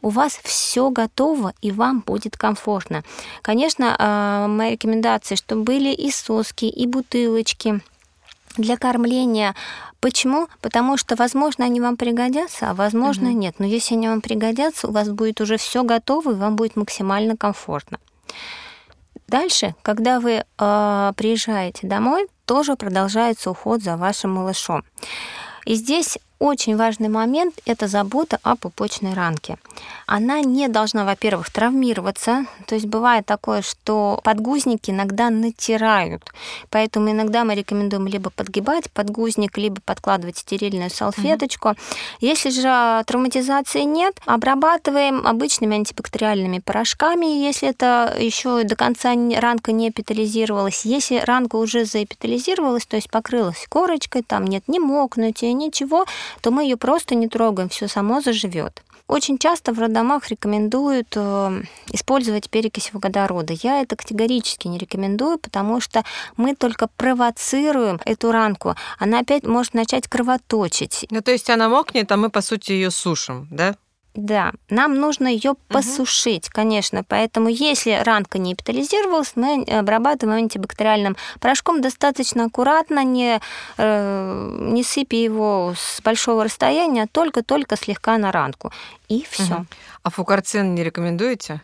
у 0.00 0.10
вас 0.10 0.38
все 0.44 0.90
готово 0.90 1.54
и 1.60 1.72
вам 1.72 2.00
будет 2.06 2.36
комфортно. 2.36 3.02
Конечно, 3.42 3.96
а, 3.98 4.46
мои 4.46 4.72
рекомендации, 4.72 5.34
чтобы 5.34 5.62
были 5.62 5.92
и 5.92 6.10
соски, 6.10 6.66
и 6.66 6.86
бутылочки 6.86 7.80
для 8.58 8.76
кормления. 8.76 9.54
Почему? 10.00 10.48
Потому 10.60 10.96
что, 10.96 11.16
возможно, 11.16 11.64
они 11.64 11.80
вам 11.80 11.96
пригодятся, 11.96 12.70
а 12.70 12.74
возможно, 12.74 13.30
угу. 13.30 13.38
нет. 13.38 13.56
Но 13.58 13.66
если 13.66 13.94
они 13.94 14.08
вам 14.08 14.20
пригодятся, 14.20 14.88
у 14.88 14.92
вас 14.92 15.08
будет 15.08 15.40
уже 15.40 15.56
все 15.56 15.82
готово, 15.82 16.32
и 16.32 16.34
вам 16.34 16.56
будет 16.56 16.76
максимально 16.76 17.36
комфортно. 17.36 17.98
Дальше, 19.26 19.74
когда 19.82 20.20
вы 20.20 20.44
э, 20.44 21.12
приезжаете 21.16 21.86
домой, 21.86 22.28
тоже 22.46 22.76
продолжается 22.76 23.50
уход 23.50 23.82
за 23.82 23.96
вашим 23.96 24.32
малышом. 24.32 24.84
И 25.66 25.74
здесь 25.74 26.18
очень 26.38 26.76
важный 26.76 27.08
момент– 27.08 27.60
это 27.66 27.88
забота 27.88 28.38
о 28.42 28.56
пупочной 28.56 29.14
ранке. 29.14 29.58
Она 30.06 30.40
не 30.40 30.68
должна, 30.68 31.04
во-первых, 31.04 31.50
травмироваться. 31.50 32.46
То 32.66 32.74
есть 32.74 32.86
бывает 32.86 33.26
такое, 33.26 33.62
что 33.62 34.20
подгузники 34.22 34.90
иногда 34.90 35.30
натирают. 35.30 36.22
Поэтому 36.70 37.10
иногда 37.10 37.44
мы 37.44 37.54
рекомендуем 37.54 38.06
либо 38.06 38.30
подгибать 38.30 38.90
подгузник, 38.90 39.58
либо 39.58 39.80
подкладывать 39.84 40.38
стерильную 40.38 40.90
салфеточку. 40.90 41.68
Mm-hmm. 41.68 42.16
Если 42.20 42.50
же 42.50 43.04
травматизации 43.06 43.82
нет, 43.82 44.16
обрабатываем 44.24 45.26
обычными 45.26 45.76
антибактериальными 45.76 46.60
порошками, 46.60 47.26
если 47.26 47.68
это 47.68 48.16
еще 48.18 48.62
до 48.64 48.76
конца 48.76 49.14
ранка 49.36 49.72
не 49.72 49.90
эпитализировалась. 49.90 50.84
Если 50.84 51.18
ранка 51.18 51.56
уже 51.56 51.84
заэпитализировалась, 51.84 52.86
то 52.86 52.96
есть 52.96 53.10
покрылась 53.10 53.66
корочкой, 53.68 54.22
там 54.22 54.44
нет 54.44 54.64
ни 54.68 54.78
мокнутия, 54.78 55.52
ничего, 55.52 56.06
то 56.40 56.50
мы 56.50 56.64
ее 56.64 56.76
просто 56.76 57.14
не 57.14 57.28
трогаем, 57.28 57.68
все 57.68 57.88
само 57.88 58.20
заживет. 58.20 58.82
Очень 59.08 59.38
часто 59.38 59.72
в 59.72 59.78
роддомах 59.78 60.28
рекомендуют 60.28 61.14
э, 61.16 61.62
использовать 61.92 62.50
перекись 62.50 62.90
водорода. 62.92 63.54
Я 63.54 63.80
это 63.80 63.96
категорически 63.96 64.68
не 64.68 64.76
рекомендую, 64.76 65.38
потому 65.38 65.80
что 65.80 66.04
мы 66.36 66.54
только 66.54 66.88
провоцируем 66.88 67.98
эту 68.04 68.32
ранку. 68.32 68.74
Она 68.98 69.20
опять 69.20 69.44
может 69.46 69.72
начать 69.72 70.06
кровоточить. 70.08 71.06
Ну, 71.10 71.22
то 71.22 71.30
есть 71.30 71.48
она 71.48 71.70
мокнет, 71.70 72.12
а 72.12 72.18
мы, 72.18 72.28
по 72.28 72.42
сути, 72.42 72.72
ее 72.72 72.90
сушим, 72.90 73.48
да? 73.50 73.76
Да, 74.18 74.50
нам 74.68 74.96
нужно 74.96 75.28
ее 75.28 75.54
посушить, 75.68 76.48
угу. 76.48 76.52
конечно. 76.54 77.04
Поэтому, 77.04 77.48
если 77.48 77.92
ранка 78.02 78.38
не 78.38 78.54
эпитализировалась, 78.54 79.34
мы 79.36 79.62
обрабатываем 79.62 80.38
антибактериальным 80.38 81.16
порошком 81.38 81.80
достаточно 81.80 82.46
аккуратно, 82.46 83.04
не, 83.04 83.40
э, 83.76 84.58
не 84.72 84.82
сыпя 84.82 85.16
его 85.16 85.72
с 85.78 86.00
большого 86.02 86.42
расстояния, 86.42 87.06
только-только 87.06 87.76
слегка 87.76 88.18
на 88.18 88.32
ранку. 88.32 88.72
И 89.08 89.24
все. 89.30 89.54
Угу. 89.54 89.66
А 90.02 90.10
фукарцин 90.10 90.74
не 90.74 90.82
рекомендуете? 90.82 91.60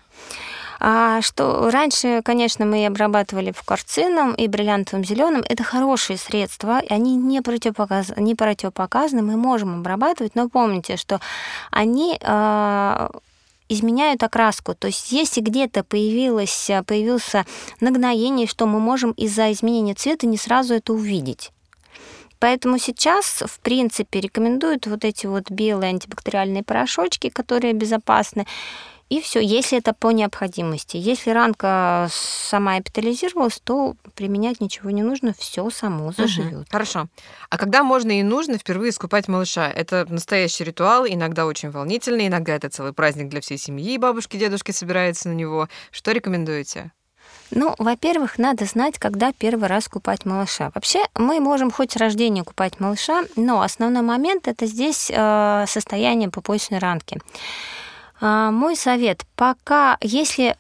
А 0.87 1.23
что 1.23 1.71
раньше, 1.71 2.21
конечно, 2.23 2.67
мы 2.67 2.85
обрабатывали 2.85 3.53
фукарцином 3.53 4.35
и 4.35 4.47
бриллиантовым 4.47 5.03
зеленым. 5.03 5.43
Это 5.49 5.63
хорошие 5.63 6.19
средства, 6.19 6.83
они 6.91 7.17
не, 7.17 7.41
противопоказ... 7.41 8.13
не 8.19 8.35
противопоказаны, 8.35 9.23
мы 9.23 9.39
можем 9.39 9.79
обрабатывать, 9.79 10.35
но 10.35 10.51
помните, 10.51 10.99
что 10.99 11.23
они 11.71 12.19
э, 12.21 13.09
изменяют 13.71 14.23
окраску. 14.23 14.75
То 14.75 14.89
есть 14.89 15.11
если 15.11 15.41
где-то 15.41 15.85
появилось, 15.85 16.71
появился 16.87 17.47
нагноение, 17.81 18.47
что 18.47 18.67
мы 18.67 18.79
можем 18.79 19.13
из-за 19.13 19.53
изменения 19.53 19.95
цвета 19.95 20.27
не 20.27 20.37
сразу 20.37 20.75
это 20.75 20.93
увидеть. 20.93 21.51
Поэтому 22.41 22.79
сейчас, 22.79 23.43
в 23.47 23.59
принципе, 23.61 24.21
рекомендуют 24.21 24.87
вот 24.87 25.07
эти 25.07 25.25
вот 25.25 25.51
белые 25.51 25.89
антибактериальные 25.89 26.63
порошочки, 26.63 27.31
которые 27.31 27.73
безопасны. 27.73 28.45
И 29.15 29.21
все, 29.21 29.39
если 29.39 29.79
это 29.79 29.93
по 29.93 30.11
необходимости. 30.11 30.97
Если 30.97 31.31
ранка 31.31 32.09
сама 32.11 32.81
эпитализировалась, 32.81 33.61
то 33.63 33.95
применять 34.17 34.61
ничего 34.61 34.91
не 34.91 35.05
нужно, 35.05 35.33
все 35.39 35.71
само 35.71 36.11
заживет. 36.11 36.53
Угу, 36.53 36.65
хорошо. 36.69 37.07
А 37.49 37.57
когда 37.57 37.85
можно 37.85 38.19
и 38.19 38.25
нужно 38.25 38.59
впервые 38.59 38.91
искупать 38.91 39.29
малыша? 39.29 39.71
Это 39.71 40.05
настоящий 40.09 40.65
ритуал, 40.65 41.07
иногда 41.07 41.47
очень 41.47 41.71
волнительный, 41.71 42.27
иногда 42.27 42.57
это 42.57 42.71
целый 42.71 42.93
праздник 42.93 43.29
для 43.29 43.41
всей 43.41 43.57
семьи, 43.57 43.97
бабушки, 43.99 44.37
дедушки 44.37 44.73
собираются 44.73 45.29
на 45.29 45.35
него. 45.35 45.69
Что 45.93 46.11
рекомендуете? 46.11 46.91
Ну, 47.53 47.77
во-первых, 47.79 48.39
надо 48.39 48.65
знать, 48.65 48.99
когда 48.99 49.33
первый 49.33 49.69
раз 49.69 49.87
купать 49.87 50.25
малыша. 50.25 50.73
Вообще, 50.75 51.05
мы 51.15 51.39
можем 51.39 51.71
хоть 51.71 51.93
с 51.93 51.97
рождения 51.97 52.43
купать 52.43 52.81
малыша, 52.81 53.23
но 53.37 53.63
основной 53.63 54.03
момент 54.03 54.49
это 54.49 54.67
здесь 54.67 55.09
э, 55.09 55.65
состояние 55.69 56.31
пупочной 56.31 56.81
ранки. 56.81 57.21
А, 58.21 58.51
мой 58.51 58.77
совет, 58.77 59.25
пока, 59.37 59.97
если 60.01 60.57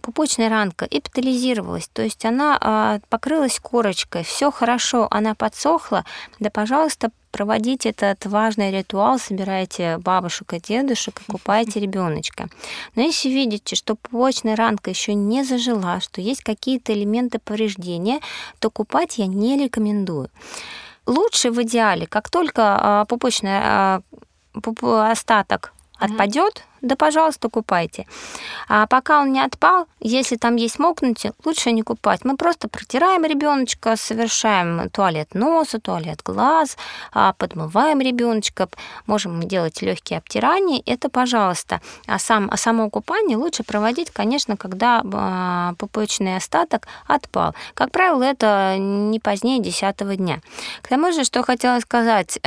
пупочная 0.00 0.48
ранка 0.48 0.86
эпитализировалась, 0.90 1.88
то 1.92 2.02
есть 2.02 2.24
она 2.24 2.58
а, 2.60 3.00
покрылась 3.08 3.60
корочкой, 3.60 4.24
все 4.24 4.50
хорошо, 4.50 5.06
она 5.10 5.34
подсохла, 5.34 6.04
да, 6.38 6.50
пожалуйста, 6.50 7.10
проводите 7.30 7.90
этот 7.90 8.26
важный 8.26 8.72
ритуал, 8.72 9.18
собирайте 9.18 9.98
бабушек 9.98 10.54
и 10.54 10.60
дедушек 10.60 11.20
и 11.20 11.30
купайте 11.30 11.80
ребеночка. 11.80 12.48
Но 12.94 13.02
если 13.02 13.28
видите, 13.28 13.76
что 13.76 13.94
пупочная 13.94 14.56
ранка 14.56 14.90
еще 14.90 15.14
не 15.14 15.44
зажила, 15.44 16.00
что 16.00 16.20
есть 16.20 16.42
какие-то 16.42 16.92
элементы 16.92 17.38
повреждения, 17.38 18.20
то 18.58 18.70
купать 18.70 19.18
я 19.18 19.26
не 19.26 19.56
рекомендую. 19.62 20.30
Лучше 21.06 21.50
в 21.50 21.62
идеале, 21.62 22.06
как 22.06 22.30
только 22.30 22.62
а, 22.62 23.04
пупочная 23.04 24.02
остаток 24.52 25.72
отпадет, 26.00 26.64
да, 26.82 26.96
пожалуйста, 26.96 27.48
купайте. 27.48 28.06
А 28.68 28.86
пока 28.86 29.20
он 29.20 29.32
не 29.32 29.40
отпал, 29.40 29.86
если 30.00 30.36
там 30.36 30.56
есть 30.56 30.78
мокнутие, 30.78 31.32
лучше 31.44 31.72
не 31.72 31.82
купать. 31.82 32.24
Мы 32.24 32.36
просто 32.36 32.68
протираем 32.68 33.24
ребеночка, 33.24 33.96
совершаем 33.96 34.88
туалет 34.90 35.34
носа, 35.34 35.78
туалет 35.78 36.22
глаз, 36.24 36.78
а, 37.12 37.34
подмываем 37.34 38.00
ребеночка, 38.00 38.68
можем 39.06 39.42
делать 39.42 39.82
легкие 39.82 40.18
обтирания. 40.18 40.82
Это, 40.86 41.10
пожалуйста. 41.10 41.82
А, 42.06 42.18
сам, 42.18 42.48
а 42.50 42.56
само 42.56 42.88
купание 42.88 43.36
лучше 43.36 43.62
проводить, 43.62 44.10
конечно, 44.10 44.56
когда 44.56 45.02
а, 45.12 45.74
пупочный 45.78 46.36
остаток 46.36 46.88
отпал. 47.06 47.54
Как 47.74 47.90
правило, 47.90 48.22
это 48.22 48.76
не 48.78 49.20
позднее 49.20 49.60
10 49.60 50.16
дня. 50.16 50.40
К 50.80 50.88
тому 50.88 51.12
же, 51.12 51.24
что 51.24 51.42
хотела 51.42 51.80
сказать, 51.80 52.38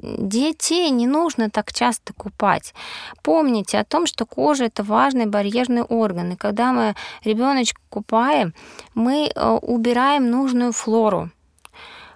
детей 0.00 0.90
не 0.90 1.06
нужно 1.06 1.50
так 1.50 1.72
часто 1.72 2.12
купать. 2.12 2.74
Помните, 3.22 3.75
о 3.76 3.84
том, 3.84 4.06
что 4.06 4.26
кожа 4.26 4.64
это 4.64 4.82
важный 4.82 5.26
барьерный 5.26 5.82
орган. 5.82 6.32
И 6.32 6.36
когда 6.36 6.72
мы 6.72 6.94
ребеночка 7.24 7.80
купаем, 7.88 8.54
мы 8.94 9.30
э, 9.34 9.48
убираем 9.62 10.30
нужную 10.30 10.72
флору. 10.72 11.30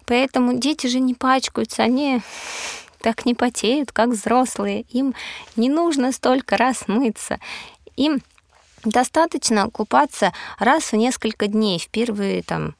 Поэтому 0.06 0.58
дети 0.58 0.86
же 0.86 1.00
не 1.00 1.14
пачкаются, 1.14 1.82
они 1.82 2.20
так 3.00 3.26
не 3.26 3.34
потеют, 3.34 3.92
как 3.92 4.08
взрослые. 4.10 4.82
Им 4.90 5.14
не 5.56 5.68
нужно 5.68 6.12
столько 6.12 6.56
раз 6.56 6.88
мыться. 6.88 7.38
Им 7.96 8.20
достаточно 8.84 9.68
купаться 9.70 10.32
раз 10.58 10.92
в 10.92 10.96
несколько 10.96 11.46
дней, 11.46 11.78
в 11.78 11.88
первые 11.88 12.42
там 12.42 12.74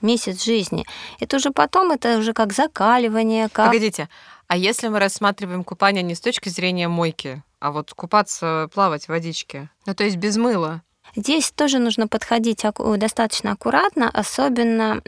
месяц 0.00 0.42
жизни. 0.44 0.86
Это 1.18 1.36
уже 1.36 1.50
потом, 1.50 1.90
это 1.90 2.18
уже 2.18 2.32
как 2.32 2.52
закаливание, 2.52 3.48
как... 3.48 3.66
Погодите, 3.66 4.08
а 4.50 4.56
если 4.56 4.88
мы 4.88 4.98
рассматриваем 4.98 5.62
купание 5.62 6.02
не 6.02 6.16
с 6.16 6.20
точки 6.20 6.48
зрения 6.48 6.88
мойки, 6.88 7.44
а 7.60 7.70
вот 7.70 7.94
купаться, 7.94 8.68
плавать 8.74 9.04
в 9.04 9.10
водичке. 9.10 9.70
Ну, 9.86 9.94
то 9.94 10.02
есть 10.02 10.16
без 10.16 10.36
мыла. 10.38 10.82
Здесь 11.14 11.52
тоже 11.52 11.78
нужно 11.78 12.08
подходить 12.08 12.64
достаточно 12.96 13.52
аккуратно, 13.52 14.10
особенно 14.10 15.00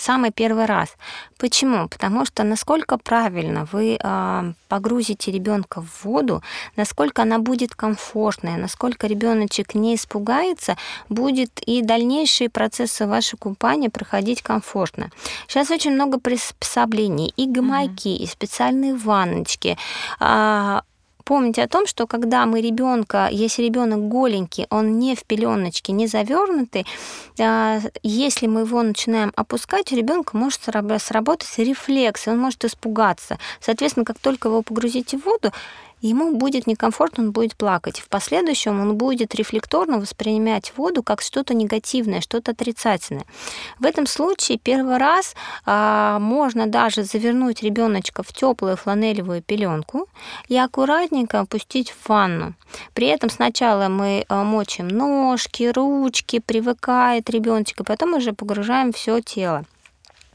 самый 0.00 0.30
первый 0.30 0.66
раз. 0.66 0.96
Почему? 1.38 1.88
Потому 1.88 2.24
что 2.24 2.44
насколько 2.44 2.98
правильно 2.98 3.66
вы 3.72 3.98
э, 4.02 4.52
погрузите 4.68 5.32
ребенка 5.32 5.82
в 5.82 6.04
воду, 6.04 6.42
насколько 6.76 7.22
она 7.22 7.38
будет 7.38 7.74
комфортная, 7.74 8.56
насколько 8.56 9.06
ребеночек 9.06 9.74
не 9.74 9.94
испугается, 9.94 10.76
будет 11.08 11.60
и 11.66 11.82
дальнейшие 11.82 12.48
процессы 12.48 13.06
вашей 13.06 13.38
купания 13.38 13.90
проходить 13.90 14.42
комфортно. 14.42 15.10
Сейчас 15.48 15.70
очень 15.70 15.92
много 15.92 16.18
приспособлений, 16.18 17.32
и 17.36 17.46
гамаки, 17.46 18.08
mm-hmm. 18.08 18.24
и 18.24 18.26
специальные 18.26 18.94
ванночки. 18.94 19.76
Помните 21.24 21.62
о 21.62 21.68
том, 21.68 21.86
что 21.86 22.06
когда 22.06 22.46
мы 22.46 22.60
ребенка, 22.60 23.28
если 23.30 23.62
ребенок 23.62 24.08
голенький, 24.08 24.66
он 24.70 24.98
не 24.98 25.14
в 25.14 25.24
пеленочке, 25.24 25.92
не 25.92 26.06
завернутый, 26.06 26.86
а, 27.38 27.80
если 28.02 28.46
мы 28.46 28.60
его 28.60 28.82
начинаем 28.82 29.32
опускать, 29.36 29.92
у 29.92 29.96
ребенка 29.96 30.36
может 30.36 30.60
сработать 30.62 31.58
рефлекс, 31.58 32.28
он 32.28 32.38
может 32.38 32.64
испугаться. 32.64 33.38
Соответственно, 33.60 34.04
как 34.04 34.18
только 34.18 34.50
вы 34.50 34.62
погрузите 34.62 35.18
в 35.18 35.24
воду, 35.24 35.52
ему 36.00 36.36
будет 36.36 36.66
некомфортно, 36.66 37.24
он 37.24 37.32
будет 37.32 37.56
плакать. 37.56 38.00
В 38.00 38.08
последующем 38.08 38.80
он 38.80 38.96
будет 38.96 39.34
рефлекторно 39.34 39.98
воспринимать 39.98 40.72
воду 40.76 41.02
как 41.02 41.20
что-то 41.20 41.54
негативное, 41.54 42.20
что-то 42.20 42.52
отрицательное. 42.52 43.24
В 43.78 43.84
этом 43.84 44.06
случае 44.06 44.58
первый 44.58 44.98
раз 44.98 45.34
а, 45.66 46.18
можно 46.18 46.66
даже 46.66 47.04
завернуть 47.04 47.62
ребеночка 47.62 48.22
в 48.22 48.32
теплую 48.32 48.76
фланелевую 48.76 49.42
пеленку 49.42 50.06
и 50.48 50.56
аккуратненько 50.56 51.40
опустить 51.40 51.90
в 51.90 52.08
ванну. 52.08 52.54
При 52.94 53.06
этом 53.06 53.30
сначала 53.30 53.88
мы 53.88 54.24
а, 54.28 54.44
мочим 54.44 54.88
ножки, 54.88 55.64
ручки, 55.64 56.40
привыкает 56.40 57.28
ребеночек, 57.30 57.80
и 57.80 57.84
потом 57.84 58.14
уже 58.14 58.32
погружаем 58.32 58.92
все 58.92 59.20
тело. 59.20 59.64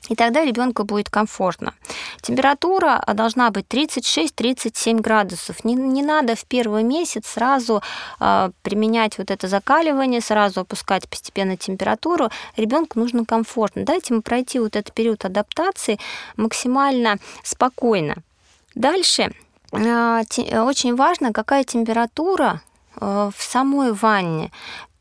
И 0.10 0.16
тогда 0.16 0.44
ребенку 0.46 0.84
будет 0.84 1.10
комфортно. 1.10 1.74
Температура 2.22 3.02
а, 3.06 3.14
должна 3.14 3.50
быть 3.52 3.66
36-37 3.68 5.02
градусов. 5.02 5.64
Не, 5.64 5.74
не 5.74 6.04
надо 6.04 6.36
в 6.36 6.46
первый 6.46 6.84
месяц 6.84 7.28
сразу 7.28 7.82
э, 8.20 8.52
применять 8.62 9.18
вот 9.18 9.32
это 9.32 9.48
закаливание, 9.48 10.22
сразу 10.22 10.62
опускать 10.62 11.10
постепенно 11.10 11.58
температуру. 11.58 12.30
Ребенку 12.56 13.00
нужно 13.00 13.26
комфортно. 13.26 13.84
Дайте 13.84 14.14
ему 14.14 14.22
пройти 14.22 14.60
вот 14.60 14.76
этот 14.76 14.94
период 14.94 15.26
адаптации 15.26 16.00
максимально 16.38 17.18
спокойно. 17.44 18.18
Дальше 18.76 19.32
э, 19.72 20.60
очень 20.60 20.96
важно, 20.96 21.34
какая 21.34 21.64
температура 21.64 22.62
в 22.98 23.34
самой 23.38 23.92
ванне. 23.92 24.52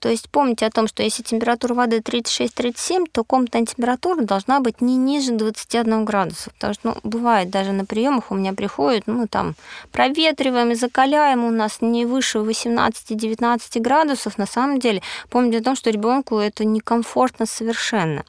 То 0.05 0.11
есть 0.11 0.29
помните 0.29 0.67
о 0.67 0.71
том, 0.71 0.87
что 0.87 1.03
если 1.03 1.23
температура 1.23 1.73
воды 1.73 2.01
36-37, 2.01 3.07
то 3.11 3.25
комнатная 3.25 3.65
температура 3.65 4.21
должна 4.21 4.61
быть 4.61 4.83
не 4.83 4.97
ниже 4.97 5.33
21 5.33 6.05
градуса. 6.05 6.51
Потому 6.51 6.75
что 6.75 6.89
ну, 6.89 6.97
бывает 7.05 7.49
даже 7.49 7.73
на 7.73 7.87
приемах 7.87 8.31
у 8.31 8.35
меня 8.35 8.53
приходят, 8.53 9.05
ну 9.07 9.27
там 9.27 9.55
проветриваем 9.93 10.73
и 10.73 10.75
закаляем 10.75 11.43
у 11.47 11.51
нас 11.51 11.79
не 11.81 12.05
выше 12.05 12.41
18-19 12.41 13.81
градусов. 13.81 14.37
На 14.37 14.45
самом 14.45 14.79
деле 14.79 15.01
помните 15.31 15.61
о 15.61 15.63
том, 15.63 15.75
что 15.75 15.89
ребенку 15.89 16.37
это 16.37 16.67
некомфортно 16.67 17.47
совершенно. 17.47 18.27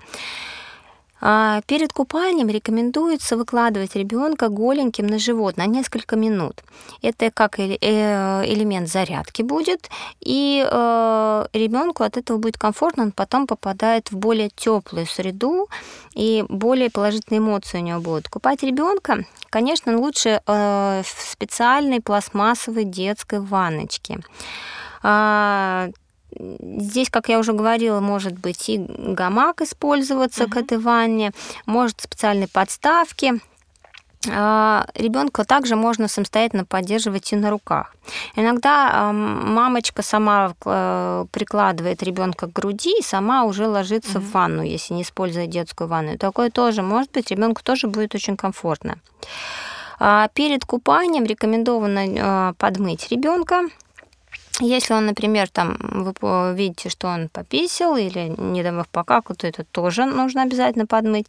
А, 1.28 1.62
перед 1.66 1.92
купанием 1.92 2.50
рекомендуется 2.50 3.36
выкладывать 3.36 3.96
ребенка 3.96 4.50
голеньким 4.50 5.08
на 5.08 5.18
живот 5.18 5.58
на 5.58 5.66
несколько 5.66 6.16
минут. 6.16 6.64
Это 7.02 7.32
как 7.32 7.58
э, 7.58 7.78
элемент 7.82 8.88
зарядки 8.88 9.42
будет, 9.42 9.90
и 10.20 10.64
э, 10.64 11.46
ребенку 11.54 12.04
от 12.04 12.18
этого 12.18 12.38
будет 12.38 12.60
комфортно, 12.60 13.06
он 13.06 13.12
потом 13.12 13.48
попадает 13.48 14.12
в 14.12 14.18
более 14.18 14.52
теплую 14.56 15.08
среду, 15.08 15.68
и 16.14 16.46
более 16.48 16.92
положительные 16.92 17.40
эмоции 17.40 17.80
у 17.80 17.82
него 17.82 18.02
будут. 18.02 18.30
Купать 18.30 18.62
ребенка, 18.62 19.26
конечно, 19.50 19.98
лучше 19.98 20.42
э, 20.46 21.02
в 21.04 21.32
специальной 21.32 22.02
пластмассовой 22.02 22.84
детской 22.84 23.40
ванночке. 23.40 24.20
А, 26.40 26.56
Здесь, 26.80 27.10
как 27.10 27.30
я 27.30 27.40
уже 27.40 27.54
говорила, 27.54 28.00
может 28.00 28.34
быть 28.34 28.70
и 28.70 28.78
гамак 28.78 29.62
использоваться 29.62 30.44
uh-huh. 30.44 30.52
к 30.52 30.58
этой 30.58 30.78
ванне, 30.78 31.32
может 31.66 32.02
специальные 32.02 32.48
подставки. 32.48 33.34
А, 34.30 34.88
Ребенка 34.96 35.44
также 35.46 35.76
можно 35.76 36.08
самостоятельно 36.08 36.66
поддерживать 36.66 37.32
и 37.32 37.36
на 37.36 37.50
руках. 37.50 37.96
Иногда 38.36 39.12
мамочка 39.12 40.02
сама 40.02 40.56
э, 40.66 41.26
прикладывает 41.32 42.04
ребенка 42.04 42.48
к 42.48 42.54
груди 42.54 43.00
и 43.00 43.04
сама 43.04 43.44
уже 43.44 43.68
ложится 43.68 44.20
uh-huh. 44.20 44.22
в 44.22 44.32
ванну, 44.32 44.64
если 44.64 44.94
не 44.94 45.04
использует 45.04 45.50
детскую 45.50 45.88
ванну. 45.88 46.18
Такое 46.18 46.50
тоже 46.50 46.82
может 46.82 47.12
быть, 47.12 47.32
ребенку 47.32 47.62
тоже 47.64 47.88
будет 47.88 48.16
очень 48.16 48.38
комфортно. 48.38 48.98
А, 50.00 50.28
перед 50.30 50.66
купанием 50.66 51.26
рекомендовано 51.26 52.50
э, 52.50 52.54
подмыть 52.58 53.10
ребенка 53.12 53.70
если 54.62 54.94
он, 54.94 55.06
например, 55.06 55.50
там, 55.50 55.78
вы 55.80 56.54
видите, 56.56 56.90
что 56.90 57.08
он 57.08 57.28
пописал 57.30 57.98
или 57.98 58.34
не 58.38 58.64
добавив 58.64 58.88
покаку, 58.88 59.36
то 59.36 59.48
это 59.48 59.66
тоже 59.66 60.06
нужно 60.06 60.44
обязательно 60.44 60.86
подмыть. 60.86 61.28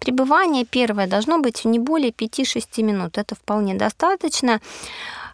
Пребывание 0.00 0.64
первое 0.64 1.06
должно 1.06 1.38
быть 1.38 1.64
не 1.64 1.78
более 1.78 2.10
5-6 2.10 2.82
минут. 2.82 3.18
Это 3.18 3.34
вполне 3.36 3.74
достаточно. 3.74 4.60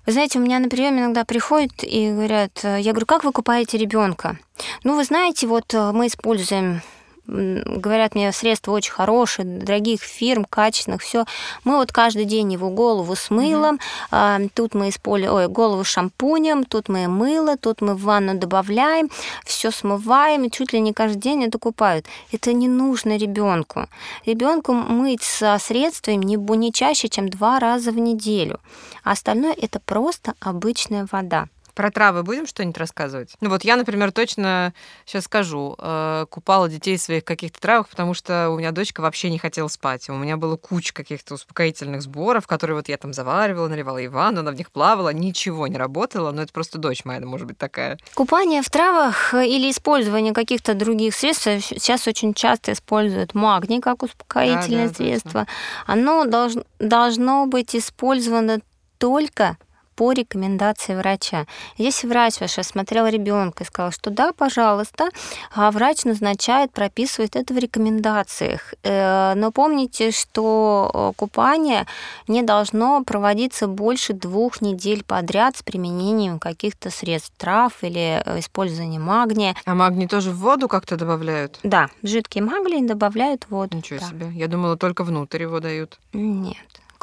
Вы 0.05 0.13
знаете, 0.13 0.39
у 0.39 0.43
меня 0.43 0.59
на 0.59 0.69
приеме 0.69 1.01
иногда 1.01 1.25
приходят 1.25 1.73
и 1.83 2.11
говорят, 2.11 2.61
я 2.65 2.91
говорю, 2.91 3.07
как 3.07 3.25
вы 3.25 3.33
купаете 3.33 3.79
ребенка? 3.79 4.37
Ну, 4.85 4.97
вы 4.97 5.05
знаете, 5.05 5.47
вот 5.47 5.73
э, 5.75 5.93
мы 5.93 6.09
используем 6.09 6.83
говорят 7.27 8.15
мне, 8.15 8.33
средства 8.33 8.73
очень 8.73 8.93
хорошие, 8.93 9.45
дорогих 9.45 10.03
фирм, 10.03 10.45
качественных, 10.45 11.03
все. 11.03 11.25
Мы 11.65 11.77
вот 11.77 11.93
каждый 11.93 12.25
день 12.25 12.53
его 12.53 12.71
голову 12.71 13.15
с 13.15 13.31
мылом, 13.31 13.79
mm-hmm. 14.11 14.51
тут 14.55 14.75
мы 14.75 14.89
используем, 14.89 15.35
ой, 15.35 15.49
голову 15.49 15.85
шампунем, 15.85 16.65
тут 16.65 16.89
мы 16.89 17.07
мыло, 17.09 17.57
тут 17.57 17.81
мы 17.81 17.95
в 17.95 18.03
ванну 18.03 18.35
добавляем, 18.35 19.11
все 19.45 19.71
смываем, 19.71 20.45
и 20.45 20.51
чуть 20.51 20.73
ли 20.73 20.81
не 20.81 20.93
каждый 20.93 21.21
день 21.21 21.45
это 21.45 21.59
купают. 21.59 22.07
Это 22.33 22.53
не 22.53 22.69
нужно 22.69 23.17
ребенку. 23.17 23.87
Ребенку 24.27 24.73
мыть 24.73 25.23
со 25.23 25.57
средствами 25.59 26.25
не, 26.25 26.37
не 26.37 26.73
чаще, 26.73 27.09
чем 27.09 27.29
два 27.29 27.59
раза 27.61 27.93
в 27.93 27.99
неделю. 27.99 28.61
А 29.05 29.13
остальное 29.13 29.55
это 29.55 29.81
просто 29.81 30.35
обычная 30.41 31.07
вода. 31.11 31.49
Про 31.75 31.91
травы 31.91 32.23
будем 32.23 32.47
что-нибудь 32.47 32.77
рассказывать? 32.77 33.35
Ну 33.41 33.49
вот 33.49 33.65
я, 33.65 33.77
например, 33.77 34.13
точно 34.13 34.75
сейчас 35.07 35.25
скажу, 35.25 35.77
э, 35.79 36.27
купала 36.29 36.69
детей 36.69 36.97
в 36.97 37.01
своих 37.03 37.25
каких-то 37.25 37.61
травах, 37.61 37.89
потому 37.89 38.15
что 38.15 38.51
у 38.51 38.59
меня 38.59 38.73
дочка 38.73 39.01
вообще 39.01 39.31
не 39.31 39.39
хотела 39.39 39.69
спать. 39.69 40.09
У 40.09 40.15
меня 40.15 40.37
было 40.37 40.57
куча 40.57 40.93
каких-то 40.93 41.35
успокоительных 41.35 42.03
сборов, 42.03 42.47
которые 42.47 42.77
вот 42.77 42.89
я 42.89 42.97
там 42.99 43.13
заваривала, 43.13 43.69
наливала 43.69 44.05
Ивану, 44.05 44.41
она 44.41 44.51
в 44.51 44.55
них 44.55 44.71
плавала, 44.71 45.11
ничего 45.11 45.67
не 45.67 45.77
работало, 45.77 46.31
но 46.33 46.43
это 46.43 46.53
просто 46.53 46.79
дочь 46.79 47.05
моя, 47.05 47.21
может 47.21 47.47
быть, 47.47 47.59
такая. 47.59 47.99
Купание 48.15 48.63
в 48.63 48.71
травах 48.71 49.35
или 49.35 49.71
использование 49.71 50.35
каких-то 50.35 50.75
других 50.75 51.15
средств 51.15 51.45
сейчас 51.45 52.07
очень 52.07 52.35
часто 52.35 52.73
используют 52.73 53.35
магний 53.35 53.81
как 53.81 54.03
успокоительное 54.03 54.89
да, 54.89 54.89
да, 54.89 54.95
средство. 54.95 55.41
Точно. 55.41 55.47
Оно 55.87 56.25
долж, 56.25 56.55
должно 56.79 57.47
быть 57.47 57.75
использовано 57.75 58.61
только 58.99 59.57
по 59.95 60.13
рекомендации 60.13 60.95
врача. 60.95 61.47
Если 61.77 62.07
врач 62.07 62.41
ваш 62.41 62.59
осмотрел 62.59 63.07
ребенка 63.07 63.65
и 63.65 63.67
сказал, 63.67 63.93
что 63.93 64.11
да, 64.11 64.33
пожалуйста, 64.33 65.09
а 65.55 65.71
врач 65.71 66.05
назначает, 66.05 66.73
прописывает 66.73 67.37
это 67.37 67.55
в 67.55 67.59
рекомендациях. 67.59 68.75
Э, 68.83 69.35
но 69.35 69.51
помните, 69.53 70.11
что 70.11 70.91
э, 70.93 71.13
купание 71.17 71.87
не 72.29 72.43
должно 72.43 73.03
проводиться 73.05 73.67
больше 73.67 74.13
двух 74.13 74.61
недель 74.61 75.05
подряд 75.05 75.57
с 75.57 75.63
применением 75.63 76.39
каких-то 76.39 76.91
средств, 76.91 77.33
трав 77.37 77.73
или 77.83 78.23
э, 78.25 78.39
использованием 78.39 79.03
магния. 79.03 79.55
А 79.65 79.75
магний 79.75 80.09
тоже 80.09 80.31
в 80.31 80.39
воду 80.39 80.69
как-то 80.69 80.97
добавляют? 80.97 81.59
Да, 81.63 81.89
жидкий 82.03 82.41
магний 82.41 82.87
добавляют 82.87 83.45
в 83.45 83.51
воду. 83.51 83.77
Ничего 83.77 84.01
да. 84.01 84.07
себе. 84.07 84.31
Я 84.35 84.49
думала, 84.49 84.77
только 84.77 85.05
внутрь 85.05 85.43
его 85.43 85.61
дают. 85.61 85.99
Нет. 86.13 86.57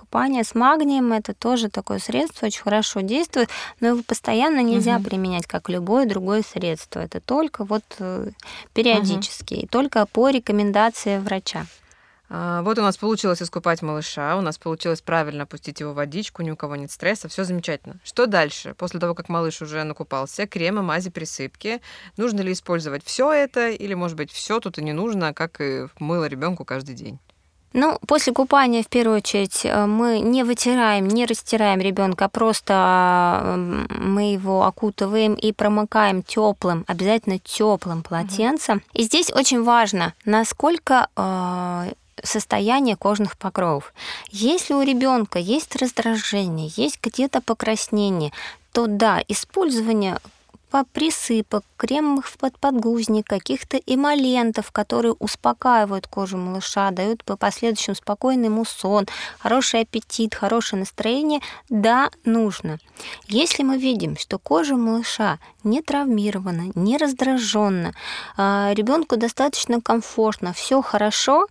Купание 0.09 0.43
с 0.43 0.55
магнием 0.55 1.13
это 1.13 1.35
тоже 1.35 1.69
такое 1.69 1.99
средство, 1.99 2.47
очень 2.47 2.63
хорошо 2.63 3.01
действует, 3.01 3.47
но 3.79 3.89
его 3.89 4.01
постоянно 4.01 4.63
нельзя 4.63 4.95
угу. 4.95 5.03
применять 5.03 5.45
как 5.45 5.69
любое 5.69 6.07
другое 6.07 6.41
средство. 6.41 6.99
Это 6.99 7.19
только 7.19 7.63
вот 7.63 7.83
э, 7.99 8.31
периодически, 8.73 9.53
угу. 9.53 9.61
и 9.61 9.67
только 9.67 10.07
по 10.07 10.31
рекомендации 10.31 11.19
врача. 11.19 11.67
А, 12.27 12.63
вот 12.63 12.79
у 12.79 12.81
нас 12.81 12.97
получилось 12.97 13.43
искупать 13.43 13.83
малыша, 13.83 14.35
у 14.35 14.41
нас 14.41 14.57
получилось 14.57 15.01
правильно 15.01 15.43
опустить 15.43 15.79
его 15.79 15.91
в 15.91 15.95
водичку, 15.97 16.41
ни 16.41 16.49
у 16.49 16.55
кого 16.55 16.75
нет 16.75 16.89
стресса, 16.89 17.27
все 17.27 17.43
замечательно. 17.43 17.97
Что 18.03 18.25
дальше? 18.25 18.73
После 18.73 18.99
того, 18.99 19.13
как 19.13 19.29
малыш 19.29 19.61
уже 19.61 19.83
накупался, 19.83 20.47
кремы, 20.47 20.81
мази, 20.81 21.11
присыпки, 21.11 21.81
нужно 22.17 22.41
ли 22.41 22.53
использовать 22.53 23.03
все 23.05 23.31
это, 23.31 23.69
или, 23.69 23.93
может 23.93 24.17
быть, 24.17 24.31
все 24.31 24.59
тут 24.59 24.79
и 24.79 24.83
не 24.83 24.93
нужно, 24.93 25.35
как 25.35 25.61
и 25.61 25.85
мыло 25.99 26.25
ребенку 26.25 26.65
каждый 26.65 26.95
день? 26.95 27.19
Ну, 27.73 27.99
после 28.07 28.33
купания, 28.33 28.81
в 28.81 28.87
первую 28.87 29.17
очередь, 29.17 29.61
э, 29.63 29.85
мы 29.85 30.19
не 30.19 30.43
вытираем, 30.43 31.07
не 31.07 31.25
растираем 31.25 31.79
ребенка, 31.79 32.25
а 32.25 32.29
просто 32.29 33.55
мы 33.89 34.33
его 34.33 34.65
окутываем 34.65 35.35
и 35.35 35.51
промыкаем 35.51 36.23
теплым, 36.23 36.83
обязательно 36.87 37.37
теплым 37.37 38.01
полотенцем. 38.01 38.77
Mm-hmm. 38.77 38.91
И 38.93 39.03
здесь 39.03 39.31
очень 39.31 39.63
важно, 39.63 40.13
насколько 40.25 41.09
э, 41.15 41.91
состояние 42.23 42.95
кожных 42.95 43.37
покровов. 43.37 43.93
Если 44.31 44.73
у 44.73 44.81
ребенка 44.81 45.39
есть 45.39 45.75
раздражение, 45.75 46.71
есть 46.75 46.99
где-то 47.01 47.41
покраснение, 47.41 48.31
то 48.71 48.87
да, 48.87 49.21
использование 49.27 50.19
присыпок, 50.93 51.63
кремовых 51.77 52.27
подгузник, 52.59 53.25
каких-то 53.25 53.77
эмолентов, 53.77 54.71
которые 54.71 55.13
успокаивают 55.13 56.07
кожу 56.07 56.37
малыша, 56.37 56.91
дают 56.91 57.23
по 57.23 57.37
последующему 57.37 57.95
спокойный 57.95 58.45
ему 58.45 58.65
сон, 58.65 59.07
хороший 59.39 59.81
аппетит, 59.81 60.35
хорошее 60.35 60.81
настроение, 60.81 61.41
да, 61.69 62.11
нужно. 62.25 62.77
Если 63.27 63.63
мы 63.63 63.77
видим, 63.77 64.17
что 64.17 64.37
кожа 64.37 64.75
малыша 64.75 65.39
не 65.63 65.81
травмирована, 65.81 66.71
не 66.75 66.97
раздражена, 66.97 67.93
ребенку 68.37 69.17
достаточно 69.17 69.81
комфортно, 69.81 70.53
все 70.53 70.81
хорошо, 70.81 71.47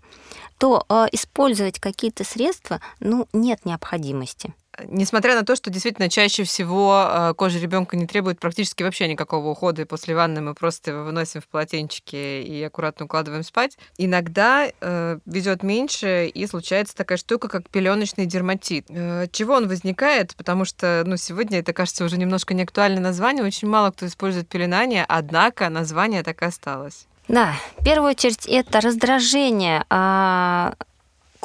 то 0.59 0.85
а, 0.88 1.07
использовать 1.12 1.78
какие-то 1.78 2.24
средства 2.24 2.81
ну, 3.00 3.28
нет 3.33 3.64
необходимости 3.64 4.52
несмотря 4.86 5.34
на 5.34 5.44
то, 5.44 5.56
что 5.56 5.70
действительно 5.70 6.08
чаще 6.08 6.44
всего 6.44 7.06
э, 7.08 7.34
кожа 7.34 7.58
ребенка 7.58 7.96
не 7.96 8.06
требует 8.06 8.38
практически 8.38 8.82
вообще 8.82 9.08
никакого 9.08 9.48
ухода, 9.48 9.82
и 9.82 9.84
после 9.84 10.14
ванны 10.14 10.40
мы 10.40 10.54
просто 10.54 10.92
его 10.92 11.04
выносим 11.04 11.40
в 11.40 11.48
полотенчике 11.48 12.42
и 12.42 12.62
аккуратно 12.62 13.06
укладываем 13.06 13.42
спать, 13.42 13.78
иногда 13.96 14.68
э, 14.80 15.18
везет 15.26 15.62
меньше, 15.62 16.26
и 16.26 16.46
случается 16.46 16.96
такая 16.96 17.18
штука, 17.18 17.48
как 17.48 17.68
пеленочный 17.68 18.26
дерматит. 18.26 18.86
Э, 18.88 19.26
чего 19.30 19.54
он 19.54 19.68
возникает? 19.68 20.34
Потому 20.36 20.64
что 20.64 21.02
ну, 21.06 21.16
сегодня 21.16 21.60
это, 21.60 21.72
кажется, 21.72 22.04
уже 22.04 22.16
немножко 22.16 22.54
неактуальное 22.54 23.02
название, 23.02 23.44
очень 23.44 23.68
мало 23.68 23.90
кто 23.90 24.06
использует 24.06 24.48
пеленание, 24.48 25.04
однако 25.08 25.68
название 25.68 26.22
так 26.22 26.42
и 26.42 26.44
осталось. 26.44 27.06
Да, 27.28 27.52
в 27.76 27.84
первую 27.84 28.10
очередь 28.12 28.46
это 28.46 28.80
раздражение 28.80 29.84
а, 29.90 30.74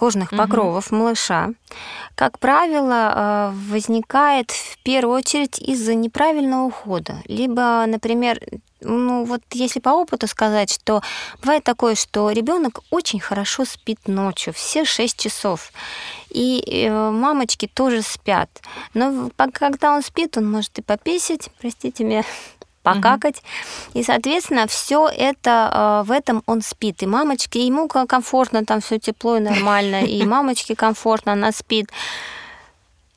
кожных 0.04 0.34
угу. 0.34 0.38
покровов 0.38 0.92
малыша, 0.92 1.52
как 2.16 2.38
правило, 2.38 3.14
э, 3.16 3.72
возникает 3.72 4.52
в 4.52 4.78
первую 4.84 5.16
очередь 5.16 5.60
из-за 5.60 5.96
неправильного 5.96 6.66
ухода. 6.66 7.16
Либо, 7.26 7.86
например, 7.88 8.38
ну 8.82 9.24
вот 9.24 9.42
если 9.54 9.80
по 9.80 9.92
опыту 9.92 10.28
сказать, 10.28 10.74
что 10.74 11.02
бывает 11.42 11.64
такое, 11.64 11.96
что 11.96 12.32
ребенок 12.32 12.82
очень 12.90 13.22
хорошо 13.22 13.64
спит 13.64 14.00
ночью, 14.08 14.54
все 14.54 14.84
6 14.84 15.18
часов. 15.18 15.72
И 16.30 16.62
э, 16.68 17.10
мамочки 17.12 17.70
тоже 17.74 18.02
спят. 18.02 18.50
Но 18.94 19.32
когда 19.54 19.96
он 19.96 20.04
спит, 20.04 20.36
он 20.38 20.52
может 20.52 20.80
и 20.80 20.82
пописать, 20.82 21.50
простите 21.62 22.04
меня, 22.04 22.24
покакать. 22.84 23.42
Угу. 23.90 24.00
И, 24.00 24.04
соответственно, 24.04 24.68
все 24.68 25.10
это 25.10 26.04
э, 26.04 26.08
в 26.08 26.12
этом 26.12 26.44
он 26.46 26.62
спит. 26.62 27.02
И 27.02 27.08
мамочке, 27.08 27.66
ему 27.66 27.88
комфортно, 27.88 28.66
там 28.66 28.82
все 28.82 29.00
тепло 29.00 29.38
и 29.38 29.40
нормально, 29.40 30.04
и 30.04 30.24
мамочке 30.26 30.76
комфортно, 30.76 31.34
она 31.34 31.52
спит. 31.52 31.90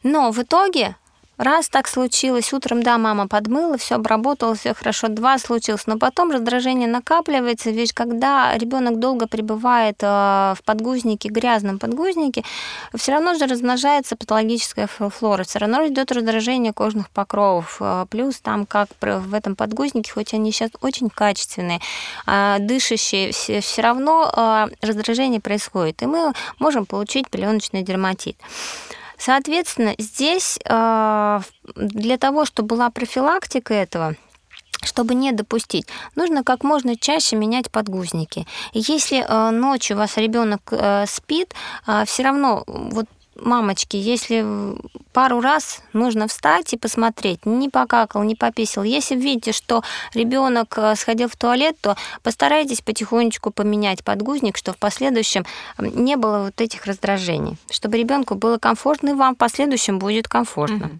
Но 0.02 0.30
в 0.30 0.38
итоге 0.40 0.96
Раз 1.38 1.68
так 1.68 1.86
случилось, 1.86 2.54
утром, 2.54 2.82
да, 2.82 2.96
мама 2.96 3.28
подмыла, 3.28 3.76
все 3.76 3.96
обработала, 3.96 4.54
все 4.54 4.72
хорошо, 4.72 5.08
два 5.08 5.38
случилось, 5.38 5.86
но 5.86 5.98
потом 5.98 6.30
раздражение 6.30 6.88
накапливается, 6.88 7.70
ведь 7.70 7.92
когда 7.92 8.56
ребенок 8.56 8.98
долго 8.98 9.26
пребывает 9.26 9.96
э, 10.00 10.06
в 10.06 10.58
подгузнике, 10.64 11.28
грязном 11.28 11.78
подгузнике, 11.78 12.42
все 12.94 13.12
равно 13.12 13.34
же 13.34 13.46
размножается 13.46 14.16
патологическая 14.16 14.86
флора, 14.86 15.44
все 15.44 15.58
равно 15.58 15.86
идет 15.86 16.10
раздражение 16.10 16.72
кожных 16.72 17.10
покровов, 17.10 17.76
э, 17.80 18.06
плюс 18.08 18.40
там 18.40 18.64
как 18.64 18.88
в 19.02 19.34
этом 19.34 19.56
подгузнике, 19.56 20.12
хоть 20.12 20.32
они 20.32 20.52
сейчас 20.52 20.70
очень 20.80 21.10
качественные, 21.10 21.80
а, 22.24 22.58
дышащие, 22.60 23.32
все 23.32 23.82
равно 23.82 24.32
э, 24.34 24.68
раздражение 24.80 25.42
происходит, 25.42 26.00
и 26.00 26.06
мы 26.06 26.32
можем 26.58 26.86
получить 26.86 27.28
пеленочный 27.28 27.82
дерматит. 27.82 28.36
Соответственно, 29.18 29.94
здесь 29.98 30.58
а, 30.68 31.42
для 31.74 32.18
того, 32.18 32.44
чтобы 32.44 32.68
была 32.68 32.90
профилактика 32.90 33.74
этого, 33.74 34.14
чтобы 34.82 35.14
не 35.14 35.32
допустить, 35.32 35.86
нужно 36.14 36.44
как 36.44 36.64
можно 36.64 36.96
чаще 36.96 37.36
менять 37.36 37.70
подгузники. 37.70 38.46
Если 38.72 39.24
а, 39.26 39.50
ночью 39.50 39.96
у 39.96 40.00
вас 40.00 40.16
ребенок 40.16 40.62
а, 40.70 41.06
спит, 41.06 41.54
все 42.06 42.22
равно 42.22 42.64
вот 42.66 43.06
мамочки, 43.36 43.96
если 43.96 44.44
пару 45.16 45.40
раз 45.40 45.80
нужно 45.94 46.28
встать 46.28 46.74
и 46.74 46.76
посмотреть, 46.76 47.46
не 47.46 47.70
покакал, 47.70 48.22
не 48.22 48.34
пописал. 48.34 48.84
Если 48.84 49.16
видите, 49.16 49.52
что 49.52 49.82
ребенок 50.12 50.76
э, 50.76 50.94
сходил 50.94 51.30
в 51.30 51.36
туалет, 51.36 51.74
то 51.80 51.96
постарайтесь 52.22 52.82
потихонечку 52.82 53.50
поменять 53.50 54.04
подгузник, 54.04 54.58
чтобы 54.58 54.76
в 54.76 54.78
последующем 54.78 55.46
не 55.78 56.16
было 56.16 56.44
вот 56.44 56.60
этих 56.60 56.84
раздражений, 56.84 57.56
чтобы 57.70 57.96
ребенку 57.96 58.34
было 58.34 58.58
комфортно 58.58 59.08
и 59.08 59.14
вам 59.14 59.36
в 59.36 59.38
последующем 59.38 59.98
будет 59.98 60.28
комфортно. 60.28 60.86
Угу. 60.88 60.98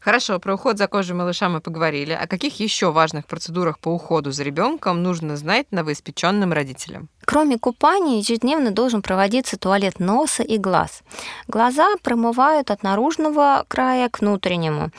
Хорошо, 0.00 0.38
про 0.38 0.54
уход 0.54 0.78
за 0.78 0.86
кожей 0.86 1.16
малыша 1.16 1.48
мы 1.48 1.60
поговорили. 1.60 2.12
О 2.12 2.26
каких 2.26 2.60
еще 2.60 2.92
важных 2.92 3.26
процедурах 3.26 3.78
по 3.78 3.88
уходу 3.88 4.30
за 4.30 4.44
ребенком 4.44 5.02
нужно 5.02 5.36
знать 5.36 5.66
новоиспеченным 5.70 6.52
родителям? 6.52 7.08
Кроме 7.24 7.58
купания, 7.58 8.18
ежедневно 8.18 8.70
должен 8.70 9.02
проводиться 9.02 9.58
туалет 9.58 10.00
носа 10.00 10.42
и 10.42 10.56
глаз. 10.56 11.02
Глаза 11.46 11.88
промывают 12.02 12.70
от 12.70 12.82
наружного 12.82 13.64
края 13.68 14.08
к 14.08 14.20
внутреннему. 14.20 14.90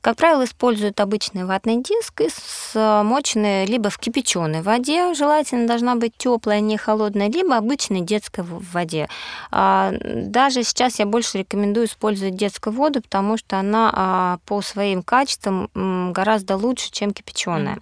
Как 0.00 0.16
правило, 0.16 0.44
используют 0.44 1.00
обычный 1.00 1.44
ватный 1.44 1.82
диск, 1.82 2.22
смоченный 2.32 3.66
либо 3.66 3.90
в 3.90 3.98
кипяченой 3.98 4.62
воде, 4.62 5.12
желательно 5.14 5.66
должна 5.66 5.96
быть 5.96 6.12
теплая, 6.16 6.60
не 6.60 6.76
холодная, 6.76 7.28
либо 7.28 7.56
обычной 7.56 8.02
детской 8.02 8.44
воде. 8.44 9.08
А, 9.50 9.92
даже 10.00 10.62
сейчас 10.62 11.00
я 11.00 11.06
больше 11.06 11.38
рекомендую 11.38 11.86
использовать 11.86 12.36
детскую 12.36 12.74
воду, 12.74 13.02
потому 13.02 13.36
что 13.36 13.58
она 13.58 13.90
а, 13.92 14.38
по 14.46 14.62
своим 14.62 15.02
качествам 15.02 15.68
гораздо 16.12 16.56
лучше, 16.56 16.90
чем 16.92 17.12
кипяченая. 17.12 17.78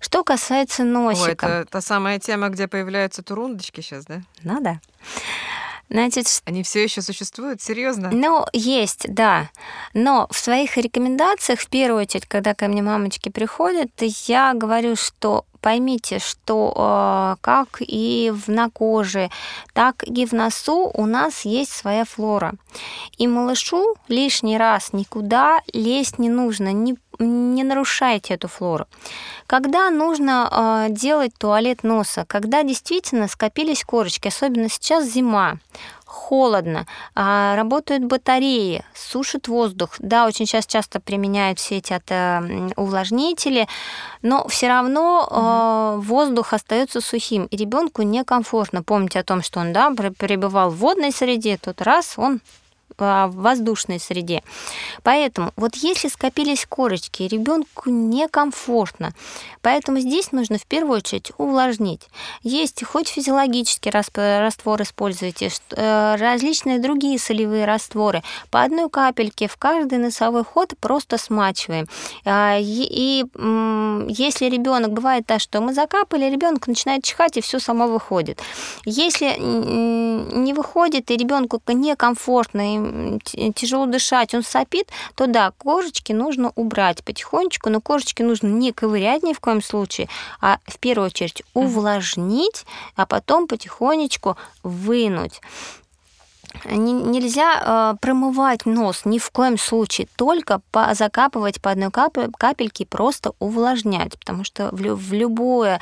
Что 0.00 0.22
касается 0.22 0.84
носика. 0.84 1.46
Ой, 1.46 1.52
это 1.52 1.66
та 1.70 1.80
самая 1.80 2.18
тема, 2.18 2.50
где 2.50 2.68
появляются 2.68 3.22
турундочки 3.22 3.80
сейчас, 3.80 4.04
да? 4.04 4.20
Ну 4.42 4.60
да. 4.60 4.78
Значит, 5.90 6.26
Они 6.44 6.62
все 6.62 6.82
еще 6.82 7.02
существуют? 7.02 7.60
Серьезно? 7.60 8.10
Ну, 8.10 8.46
есть, 8.52 9.06
да. 9.08 9.50
Но 9.92 10.26
в 10.30 10.38
своих 10.38 10.76
рекомендациях, 10.76 11.60
в 11.60 11.68
первую 11.68 12.02
очередь, 12.02 12.26
когда 12.26 12.54
ко 12.54 12.68
мне 12.68 12.82
мамочки 12.82 13.28
приходят, 13.28 13.90
я 14.26 14.54
говорю, 14.54 14.96
что 14.96 15.44
поймите, 15.64 16.18
что 16.18 16.74
э, 16.76 17.36
как 17.40 17.78
и 17.80 18.30
в, 18.34 18.50
на 18.50 18.68
коже, 18.68 19.30
так 19.72 20.02
и 20.02 20.26
в 20.26 20.32
носу 20.32 20.90
у 20.92 21.06
нас 21.06 21.46
есть 21.46 21.72
своя 21.72 22.04
флора. 22.04 22.52
И 23.16 23.26
малышу 23.26 23.94
лишний 24.08 24.58
раз 24.58 24.92
никуда 24.92 25.60
лезть 25.72 26.18
не 26.18 26.28
нужно, 26.28 26.70
не, 26.70 26.96
не 27.18 27.64
нарушайте 27.64 28.34
эту 28.34 28.46
флору. 28.46 28.86
Когда 29.46 29.88
нужно 29.88 30.50
э, 30.50 30.92
делать 30.92 31.32
туалет 31.38 31.82
носа? 31.82 32.26
Когда 32.26 32.62
действительно 32.62 33.26
скопились 33.26 33.84
корочки, 33.84 34.28
особенно 34.28 34.68
сейчас 34.68 35.06
зима, 35.06 35.56
холодно, 36.14 36.86
а, 37.14 37.56
работают 37.56 38.04
батареи, 38.04 38.84
сушит 38.94 39.48
воздух. 39.48 39.96
Да, 39.98 40.26
очень 40.26 40.46
сейчас 40.46 40.66
часто 40.66 41.00
применяют 41.00 41.58
все 41.58 41.78
эти 41.78 41.92
это, 41.92 42.72
увлажнители, 42.76 43.66
но 44.22 44.46
все 44.48 44.68
равно 44.68 45.26
угу. 45.26 45.36
э, 45.36 46.06
воздух 46.06 46.52
остается 46.52 47.00
сухим, 47.00 47.46
и 47.46 47.56
ребенку 47.56 48.02
некомфортно. 48.02 48.82
Помните 48.82 49.18
о 49.18 49.24
том, 49.24 49.42
что 49.42 49.60
он 49.60 49.72
да, 49.72 49.90
пребывал 49.90 50.70
в 50.70 50.76
водной 50.76 51.12
среде, 51.12 51.58
тут 51.58 51.82
раз 51.82 52.14
он 52.16 52.40
в 52.96 53.30
воздушной 53.34 53.98
среде. 53.98 54.42
Поэтому 55.02 55.52
вот 55.56 55.74
если 55.76 56.08
скопились 56.08 56.66
корочки, 56.68 57.24
ребенку 57.24 57.90
некомфортно. 57.90 59.12
Поэтому 59.62 59.98
здесь 59.98 60.32
нужно 60.32 60.58
в 60.58 60.66
первую 60.66 60.98
очередь 60.98 61.32
увлажнить. 61.38 62.02
Есть 62.42 62.84
хоть 62.84 63.08
физиологический 63.08 63.90
раствор 63.90 64.82
используйте, 64.82 65.50
э, 65.70 66.16
различные 66.16 66.78
другие 66.78 67.18
солевые 67.18 67.64
растворы. 67.64 68.22
По 68.50 68.62
одной 68.62 68.88
капельке 68.88 69.48
в 69.48 69.56
каждый 69.56 69.98
носовой 69.98 70.44
ход 70.44 70.74
просто 70.80 71.18
смачиваем. 71.18 71.88
А, 72.24 72.58
и 72.60 73.24
если 74.08 74.46
ребенок 74.46 74.92
бывает 74.92 75.26
так, 75.26 75.40
что 75.40 75.60
мы 75.60 75.74
закапали, 75.74 76.30
ребенок 76.30 76.66
начинает 76.66 77.04
чихать 77.04 77.36
и 77.36 77.40
все 77.40 77.58
само 77.58 77.88
выходит. 77.88 78.40
Если 78.84 79.36
не 79.38 80.52
выходит 80.52 81.10
и 81.10 81.16
ребенку 81.16 81.60
некомфортно, 81.66 82.83
тяжело 83.54 83.86
дышать, 83.86 84.34
он 84.34 84.42
сопит, 84.42 84.90
то 85.14 85.26
да, 85.26 85.52
кожечки 85.52 86.12
нужно 86.12 86.52
убрать 86.54 87.04
потихонечку, 87.04 87.70
но 87.70 87.80
кожечки 87.80 88.22
нужно 88.22 88.48
не 88.48 88.72
ковырять 88.72 89.22
ни 89.22 89.32
в 89.32 89.40
коем 89.40 89.62
случае, 89.62 90.08
а 90.40 90.58
в 90.66 90.78
первую 90.78 91.06
очередь 91.06 91.42
увлажнить, 91.54 92.64
а 92.96 93.06
потом 93.06 93.46
потихонечку 93.46 94.36
вынуть 94.62 95.40
нельзя 96.64 97.60
э, 97.94 97.96
промывать 98.00 98.66
нос 98.66 99.02
ни 99.04 99.18
в 99.18 99.30
коем 99.30 99.58
случае, 99.58 100.08
только 100.16 100.60
по, 100.70 100.94
закапывать 100.94 101.60
по 101.60 101.70
одной 101.70 101.90
капельке, 101.90 102.86
просто 102.86 103.32
увлажнять, 103.38 104.18
потому 104.18 104.44
что 104.44 104.68
в, 104.72 104.76
в 104.76 105.12
любое 105.12 105.80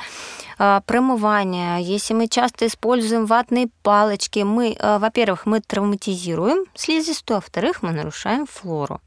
э, 0.59 0.81
промывание, 0.85 1.81
если 1.81 2.13
мы 2.13 2.27
часто 2.27 2.67
используем 2.67 3.25
ватные 3.25 3.69
палочки, 3.81 4.39
мы, 4.39 4.75
э, 4.77 4.97
во-первых, 4.99 5.45
мы 5.45 5.61
травматизируем 5.61 6.65
слизистую, 6.75 7.37
а 7.37 7.39
во-вторых, 7.39 7.81
мы 7.81 7.91
нарушаем 7.91 8.45
флору. 8.45 9.01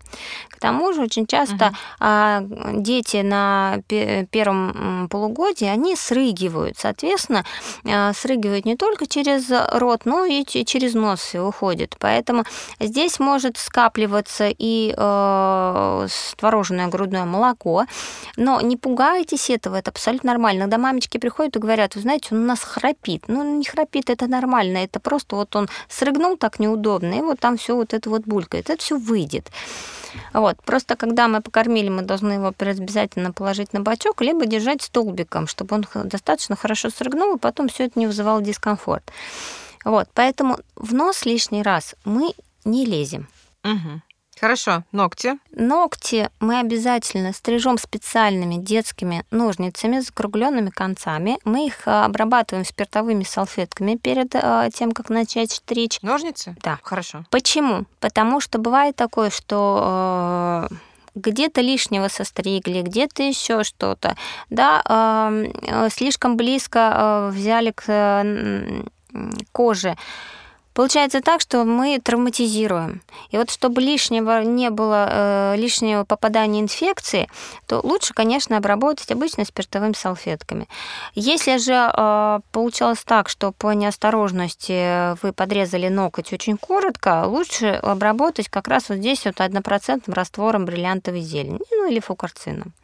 К 0.49 0.59
тому 0.59 0.93
же 0.93 1.03
очень 1.03 1.27
часто 1.27 1.75
угу. 2.01 2.81
дети 2.81 3.19
на 3.19 3.79
первом 4.31 5.09
полугодии, 5.11 5.67
они 5.67 5.97
срыгивают, 5.97 6.79
соответственно, 6.79 7.45
срыгивают 8.15 8.65
не 8.65 8.77
только 8.77 9.07
через 9.07 9.51
рот, 9.73 10.03
но 10.05 10.25
и 10.25 10.45
через 10.45 10.95
нос 10.95 11.21
все 11.21 11.51
уходит. 11.57 11.97
Поэтому 11.99 12.45
здесь 12.81 13.19
может 13.19 13.57
скапливаться 13.57 14.49
и 14.51 14.95
э, 14.97 16.09
творожное 16.37 16.89
грудное 16.89 17.25
молоко. 17.25 17.87
Но 18.37 18.61
не 18.61 18.77
пугайтесь 18.77 19.51
этого, 19.51 19.77
это 19.77 19.91
абсолютно 19.91 20.33
нормально. 20.33 20.65
Когда 20.65 20.79
мамочки 20.79 21.19
приходят 21.19 21.57
и 21.57 21.59
говорят, 21.59 21.95
вы 21.95 22.03
знаете, 22.03 22.29
он 22.33 22.43
у 22.43 22.47
нас 22.47 22.61
храпит. 22.61 23.25
Ну, 23.29 23.59
не 23.59 23.65
храпит, 23.65 24.11
это 24.11 24.27
нормально. 24.27 24.79
Это 24.79 25.01
просто 25.01 25.37
вот 25.37 25.57
он 25.57 25.69
срыгнул 25.89 26.37
так 26.37 26.59
неудобно, 26.59 27.15
и 27.15 27.21
вот 27.21 27.41
там 27.41 27.57
все 27.57 27.75
вот 27.75 27.95
это 27.95 28.11
вот 28.11 28.23
булькает. 28.23 28.71
Это 28.71 28.83
все 28.83 28.99
выйдет. 28.99 29.51
Вот. 30.33 30.57
Просто 30.65 30.97
когда 30.97 31.29
мы 31.29 31.41
покормили, 31.41 31.89
мы 31.89 32.03
должны 32.03 32.33
его 32.33 32.53
обязательно 32.59 33.33
положить 33.33 33.73
на 33.73 33.81
бачок, 33.81 34.23
либо 34.23 34.47
держать 34.47 34.83
столбиком, 34.83 35.47
чтобы 35.47 35.77
он 35.77 35.87
достаточно 36.05 36.57
хорошо 36.57 36.91
срыгнул, 36.91 37.37
и 37.37 37.39
потом 37.39 37.69
все 37.69 37.85
это 37.85 37.99
не 37.99 38.07
вызывало 38.07 38.41
дискомфорт. 38.41 39.05
Вот, 39.87 40.09
поэтому 40.15 40.59
в 40.75 40.93
нос 40.95 41.25
лишний 41.25 41.63
раз 41.63 41.95
мы 42.05 42.33
не 42.65 42.85
лезем. 42.85 43.29
Угу. 43.63 44.03
Хорошо, 44.41 44.83
ногти. 44.91 45.39
Ногти 45.53 46.29
мы 46.41 46.59
обязательно 46.59 47.33
стрижем 47.33 47.79
специальными 47.79 48.57
детскими 48.57 49.25
ножницами 49.31 50.01
с 50.01 50.07
закругленными 50.07 50.71
концами. 50.71 51.39
Мы 51.45 51.69
их 51.69 51.87
э, 51.87 51.91
обрабатываем 51.91 52.67
спиртовыми 52.67 53.23
салфетками 53.23 53.95
перед 53.95 54.35
э, 54.35 54.71
тем, 54.75 54.91
как 54.91 55.09
начать 55.09 55.53
стричь. 55.53 56.01
Ножницы? 56.03 56.57
Да. 56.65 56.81
Хорошо. 56.83 57.25
Почему? 57.31 57.87
Потому 58.01 58.41
что 58.41 58.59
бывает 58.59 58.97
такое, 58.97 59.31
что 59.31 60.69
э, 60.69 60.75
где-то 61.15 61.61
лишнего 61.61 62.09
состригли, 62.09 62.83
где-то 62.83 63.23
еще 63.23 63.63
что-то, 63.63 64.17
да, 64.51 64.83
э, 64.85 65.89
слишком 65.91 66.37
близко 66.37 66.79
э, 66.79 67.31
взяли 67.31 67.71
к 67.71 67.85
э, 67.87 68.83
кожи. 69.53 69.97
Получается 70.77 71.23
так, 71.23 71.41
что 71.41 71.65
мы 71.65 71.99
травматизируем. 72.05 73.01
И 73.31 73.39
вот 73.39 73.51
чтобы 73.51 73.81
лишнего 73.81 74.43
не 74.43 74.69
было, 74.69 75.09
э, 75.11 75.55
лишнего 75.57 76.05
попадания 76.05 76.61
инфекции, 76.61 77.31
то 77.67 77.81
лучше, 77.83 78.13
конечно, 78.13 78.59
обработать 78.59 79.11
обычно 79.11 79.47
спиртовыми 79.47 79.95
салфетками. 79.95 80.69
Если 81.15 81.57
же 81.57 81.73
э, 81.73 82.41
получалось 82.53 83.03
так, 83.07 83.31
что 83.31 83.53
по 83.53 83.73
неосторожности 83.73 85.19
вы 85.23 85.33
подрезали 85.33 85.89
ноготь 85.89 86.35
очень 86.35 86.59
коротко, 86.59 87.25
лучше 87.27 87.81
обработать 87.83 88.51
как 88.51 88.69
раз 88.69 88.91
вот 88.91 88.99
здесь 88.99 89.25
вот 89.25 89.41
однопроцентным 89.41 90.15
раствором 90.15 90.67
бриллиантовой 90.67 91.23
зелени, 91.23 91.59
ну 91.71 91.89
или 91.91 92.01
фукарцином. 92.01 92.75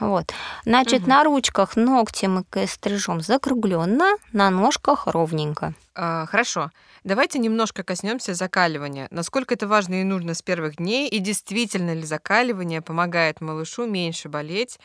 Вот. 0.00 0.32
Значит, 0.64 1.02
угу. 1.02 1.10
на 1.10 1.24
ручках 1.24 1.76
ногти 1.76 2.26
мы 2.26 2.44
стрижем 2.66 3.20
закругленно, 3.20 4.16
на 4.32 4.50
ножках 4.50 5.06
ровненько. 5.06 5.74
А, 5.94 6.26
хорошо. 6.26 6.70
Давайте 7.04 7.38
немножко 7.38 7.82
коснемся 7.82 8.34
закаливания. 8.34 9.08
Насколько 9.10 9.54
это 9.54 9.68
важно 9.68 10.00
и 10.00 10.04
нужно 10.04 10.34
с 10.34 10.42
первых 10.42 10.76
дней, 10.76 11.08
и 11.08 11.18
действительно 11.18 11.94
ли 11.94 12.02
закаливание 12.02 12.80
помогает 12.80 13.40
малышу 13.40 13.86
меньше 13.86 14.28
болеть? 14.28 14.78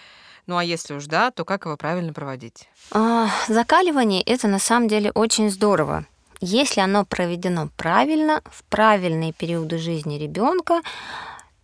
Ну 0.45 0.57
а 0.57 0.63
если 0.63 0.95
уж 0.95 1.05
да, 1.05 1.31
то 1.31 1.45
как 1.45 1.65
его 1.65 1.77
правильно 1.77 2.11
проводить? 2.11 2.67
А, 2.91 3.29
закаливание 3.47 4.21
это 4.21 4.47
на 4.47 4.59
самом 4.59 4.87
деле 4.87 5.11
очень 5.11 5.49
здорово. 5.49 6.05
Если 6.41 6.79
оно 6.79 7.05
проведено 7.05 7.69
правильно, 7.75 8.41
в 8.51 8.63
правильные 8.65 9.33
периоды 9.33 9.77
жизни 9.77 10.17
ребенка, 10.17 10.81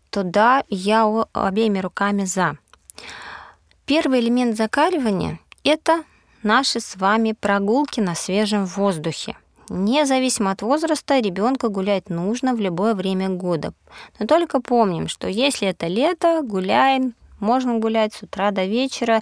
то 0.10 0.24
да, 0.24 0.64
я 0.70 1.06
обеими 1.34 1.80
руками 1.80 2.26
за. 2.26 2.58
Первый 3.86 4.20
элемент 4.20 4.58
закаливания– 4.58 5.40
это 5.64 6.06
наши 6.42 6.80
с 6.80 6.96
вами 6.96 7.36
прогулки 7.40 8.00
на 8.00 8.16
свежем 8.16 8.66
воздухе. 8.66 9.38
Независимо 9.70 10.50
от 10.50 10.64
возраста, 10.64 11.20
ребенка 11.20 11.70
гулять 11.70 12.10
нужно 12.10 12.56
в 12.56 12.60
любое 12.60 12.96
время 12.96 13.30
года. 13.30 13.74
Но 14.18 14.26
только 14.26 14.60
помним, 14.60 15.08
что 15.08 15.28
если 15.28 15.68
это 15.68 15.86
лето, 15.86 16.42
гуляем, 16.42 17.14
можно 17.40 17.78
гулять 17.78 18.16
с 18.16 18.24
утра 18.24 18.50
до 18.50 18.66
вечера. 18.66 19.22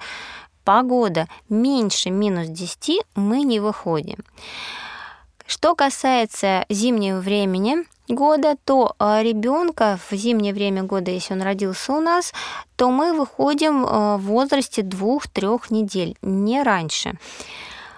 Погода 0.63 1.27
меньше 1.49 2.09
минус 2.09 2.47
10, 2.47 3.01
мы 3.15 3.41
не 3.41 3.59
выходим. 3.59 4.19
Что 5.45 5.75
касается 5.75 6.65
зимнего 6.69 7.19
времени, 7.19 7.83
года, 8.07 8.55
то 8.65 8.95
а, 8.99 9.21
ребенка 9.23 9.99
в 10.09 10.15
зимнее 10.15 10.53
время 10.53 10.83
года, 10.83 11.11
если 11.11 11.33
он 11.33 11.41
родился 11.41 11.93
у 11.93 12.01
нас, 12.01 12.33
то 12.75 12.91
мы 12.91 13.13
выходим 13.13 13.85
а, 13.87 14.17
в 14.17 14.23
возрасте 14.23 14.81
двух-трех 14.81 15.71
недель, 15.71 16.15
не 16.21 16.61
раньше. 16.63 17.13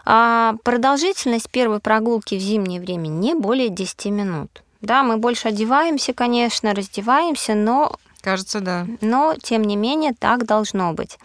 А 0.06 0.56
продолжительность 0.64 1.50
первой 1.50 1.80
прогулки 1.80 2.36
в 2.36 2.40
зимнее 2.40 2.80
время 2.80 3.08
не 3.08 3.34
более 3.34 3.70
10 3.70 4.06
минут. 4.06 4.62
Да, 4.82 5.02
мы 5.02 5.18
больше 5.18 5.48
одеваемся, 5.48 6.14
конечно, 6.14 6.74
раздеваемся, 6.76 7.56
но... 7.56 7.96
Кажется, 8.26 8.60
да. 8.60 8.88
Но, 9.02 9.36
тем 9.40 9.62
не 9.62 9.76
менее, 9.76 10.16
так 10.18 10.48
должно 10.48 10.94
быть. 10.94 11.20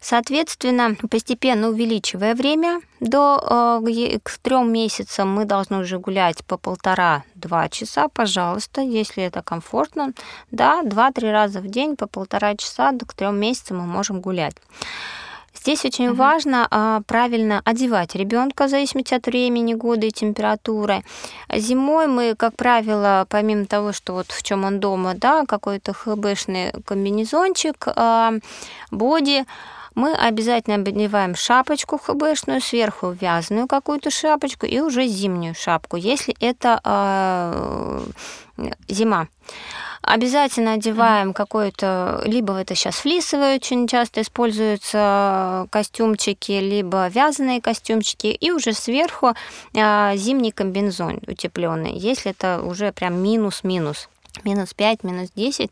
Соответственно, 0.00 0.96
постепенно 1.10 1.68
увеличивая 1.68 2.34
время, 2.34 2.80
до 3.00 3.82
э, 3.86 4.18
к 4.22 4.38
трем 4.38 4.72
месяцам 4.72 5.28
мы 5.30 5.44
должны 5.44 5.80
уже 5.80 5.98
гулять 5.98 6.42
по 6.46 6.56
полтора-два 6.56 7.68
часа, 7.68 8.08
пожалуйста, 8.08 8.80
если 8.80 9.22
это 9.24 9.42
комфортно. 9.42 10.14
Да, 10.50 10.82
два-три 10.82 11.30
раза 11.30 11.60
в 11.60 11.68
день 11.68 11.96
по 11.96 12.06
полтора 12.06 12.56
часа 12.56 12.92
до 12.92 13.04
к 13.04 13.12
трем 13.12 13.36
месяцам 13.38 13.80
мы 13.80 13.86
можем 13.86 14.22
гулять. 14.22 14.56
Здесь 15.54 15.84
очень 15.84 16.08
угу. 16.08 16.16
важно 16.16 16.66
а, 16.70 17.02
правильно 17.06 17.60
одевать 17.64 18.14
ребенка 18.14 18.66
в 18.66 18.70
зависимости 18.70 19.14
от 19.14 19.26
времени 19.26 19.74
года 19.74 20.06
и 20.06 20.10
температуры. 20.10 21.04
Зимой 21.54 22.06
мы, 22.06 22.34
как 22.34 22.56
правило, 22.56 23.26
помимо 23.28 23.66
того, 23.66 23.92
что 23.92 24.14
вот 24.14 24.30
в 24.30 24.42
чем 24.42 24.64
он 24.64 24.80
дома, 24.80 25.14
да, 25.14 25.44
какой-то 25.46 25.92
хбшный 25.92 26.72
комбинезончик, 26.84 27.86
а, 27.86 28.32
боди, 28.90 29.44
мы 29.94 30.14
обязательно 30.14 30.76
одеваем 30.76 31.34
шапочку 31.34 31.98
хбшную, 31.98 32.60
сверху 32.60 33.10
вязаную 33.10 33.66
какую-то 33.66 34.10
шапочку 34.10 34.66
и 34.66 34.80
уже 34.80 35.06
зимнюю 35.06 35.54
шапку, 35.54 35.96
если 35.96 36.34
это 36.40 36.80
э, 36.84 38.04
зима. 38.88 39.28
Обязательно 40.02 40.72
одеваем 40.72 41.32
какой-то, 41.32 42.22
либо 42.24 42.54
это 42.54 42.74
сейчас 42.74 42.96
флисовые 42.96 43.54
очень 43.54 43.86
часто 43.86 44.22
используются 44.22 45.68
костюмчики, 45.70 46.52
либо 46.52 47.06
вязаные 47.06 47.60
костюмчики, 47.60 48.26
и 48.26 48.50
уже 48.50 48.72
сверху 48.72 49.34
э, 49.74 50.16
зимний 50.16 50.50
комбинезон 50.50 51.20
утепленный, 51.28 51.92
если 51.92 52.32
это 52.32 52.62
уже 52.62 52.92
прям 52.92 53.22
минус-минус 53.22 54.08
минус 54.44 54.74
5, 54.74 55.04
минус 55.04 55.30
10. 55.36 55.70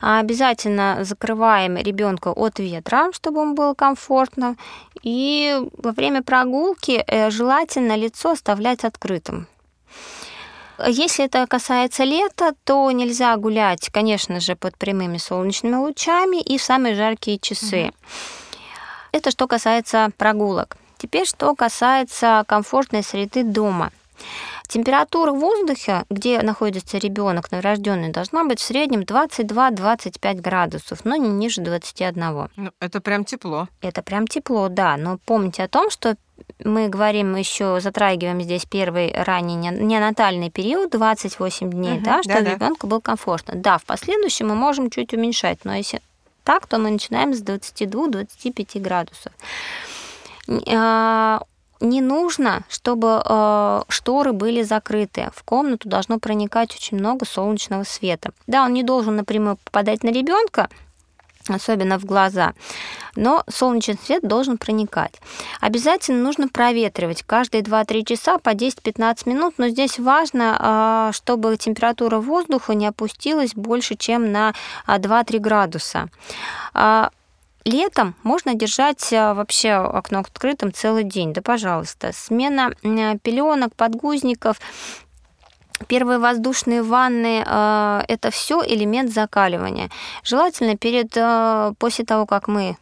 А 0.00 0.20
обязательно 0.20 0.98
закрываем 1.04 1.76
ребенка 1.76 2.28
от 2.28 2.58
ветра, 2.58 3.10
чтобы 3.12 3.40
он 3.40 3.54
был 3.54 3.74
комфортно. 3.74 4.56
И 5.02 5.60
во 5.76 5.92
время 5.92 6.22
прогулки 6.22 7.04
э, 7.06 7.30
желательно 7.30 7.96
лицо 7.96 8.30
оставлять 8.30 8.84
открытым. 8.84 9.46
Если 10.86 11.24
это 11.24 11.46
касается 11.46 12.04
лета, 12.04 12.54
то 12.64 12.90
нельзя 12.92 13.36
гулять, 13.36 13.90
конечно 13.90 14.38
же, 14.38 14.54
под 14.54 14.76
прямыми 14.76 15.18
солнечными 15.18 15.74
лучами 15.74 16.40
и 16.40 16.56
в 16.56 16.62
самые 16.62 16.94
жаркие 16.94 17.38
часы. 17.38 17.86
Угу. 17.86 17.94
Это 19.12 19.30
что 19.30 19.48
касается 19.48 20.10
прогулок. 20.16 20.76
Теперь 20.98 21.26
что 21.26 21.54
касается 21.54 22.44
комфортной 22.46 23.02
среды 23.02 23.42
дома. 23.42 23.92
Температура 24.68 25.32
воздуха, 25.32 26.04
где 26.10 26.42
находится 26.42 26.98
ребенок 26.98 27.50
новорожденный, 27.50 28.10
должна 28.10 28.44
быть 28.44 28.60
в 28.60 28.62
среднем 28.62 29.00
22-25 29.00 30.40
градусов, 30.42 31.04
но 31.04 31.16
не 31.16 31.30
ниже 31.30 31.62
21. 31.62 32.50
Ну, 32.56 32.70
это 32.78 33.00
прям 33.00 33.24
тепло. 33.24 33.68
Это 33.80 34.02
прям 34.02 34.26
тепло, 34.26 34.68
да. 34.68 34.98
Но 34.98 35.18
помните 35.24 35.62
о 35.62 35.68
том, 35.68 35.88
что 35.88 36.16
мы 36.62 36.88
говорим 36.88 37.34
еще, 37.34 37.80
затрагиваем 37.80 38.42
здесь 38.42 38.66
первый 38.66 39.10
ранний 39.14 39.56
неонатальный 39.56 40.50
период, 40.50 40.90
28 40.90 41.70
дней, 41.70 41.94
угу, 41.94 42.04
да, 42.04 42.22
чтобы 42.22 42.42
да, 42.42 42.54
ребенку 42.54 42.86
был 42.86 43.00
комфортно. 43.00 43.54
Да, 43.56 43.78
в 43.78 43.84
последующем 43.84 44.48
мы 44.48 44.54
можем 44.54 44.90
чуть 44.90 45.14
уменьшать, 45.14 45.64
но 45.64 45.74
если 45.74 46.02
так, 46.44 46.66
то 46.66 46.78
мы 46.78 46.90
начинаем 46.90 47.32
с 47.32 47.42
22-25 47.42 48.80
градусов. 48.80 49.32
А, 51.80 51.84
не 51.84 52.00
нужно, 52.00 52.62
чтобы 52.68 53.22
э, 53.24 53.82
шторы 53.88 54.32
были 54.32 54.62
закрыты. 54.62 55.30
В 55.34 55.42
комнату 55.42 55.88
должно 55.88 56.18
проникать 56.18 56.74
очень 56.74 56.98
много 56.98 57.24
солнечного 57.24 57.84
света. 57.84 58.32
Да, 58.46 58.64
он 58.64 58.72
не 58.72 58.82
должен 58.82 59.16
напрямую 59.16 59.56
попадать 59.64 60.02
на 60.02 60.08
ребенка, 60.08 60.68
особенно 61.48 61.98
в 61.98 62.04
глаза. 62.04 62.54
Но 63.16 63.42
солнечный 63.48 63.98
свет 64.04 64.22
должен 64.22 64.58
проникать. 64.58 65.20
Обязательно 65.60 66.22
нужно 66.22 66.48
проветривать 66.48 67.22
каждые 67.22 67.62
2-3 67.62 68.04
часа 68.04 68.38
по 68.38 68.50
10-15 68.50 69.28
минут, 69.28 69.54
но 69.58 69.68
здесь 69.68 69.98
важно, 69.98 70.56
а, 70.58 71.12
чтобы 71.12 71.56
температура 71.56 72.18
воздуха 72.18 72.74
не 72.74 72.86
опустилась 72.86 73.54
больше, 73.54 73.96
чем 73.96 74.30
на 74.30 74.54
2-3 74.86 75.36
а, 75.36 75.38
градуса. 75.38 76.08
Летом 77.64 78.14
можно 78.22 78.54
держать 78.54 79.10
вообще 79.10 79.72
окно 79.72 80.20
открытым 80.20 80.72
целый 80.72 81.04
день, 81.04 81.32
да, 81.32 81.42
пожалуйста. 81.42 82.12
Смена 82.12 82.72
пеленок, 83.22 83.74
подгузников, 83.74 84.58
Первые 85.86 86.18
воздушные 86.18 86.82
ванны 86.82 87.44
э,– 87.46 88.02
это 88.08 88.30
все 88.30 88.64
элемент 88.66 89.12
закаливания. 89.12 89.90
Желательно 90.24 90.76
перед, 90.76 91.16
э, 91.16 91.72
после 91.78 92.04
того, 92.04 92.26
как 92.26 92.48
мы 92.48 92.76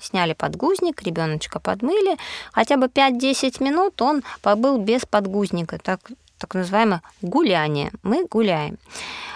сняли 0.00 0.32
подгузник, 0.32 1.02
ребеночка 1.02 1.60
подмыли, 1.60 2.16
хотя 2.52 2.76
бы 2.76 2.86
5-10 2.86 3.62
минут 3.62 4.00
он 4.00 4.22
побыл 4.40 4.78
без 4.78 5.04
подгузника, 5.04 5.78
так, 5.78 6.00
так 6.38 6.54
называемое 6.54 7.02
гуляние. 7.20 7.90
Мы 8.02 8.24
гуляем. 8.24 8.78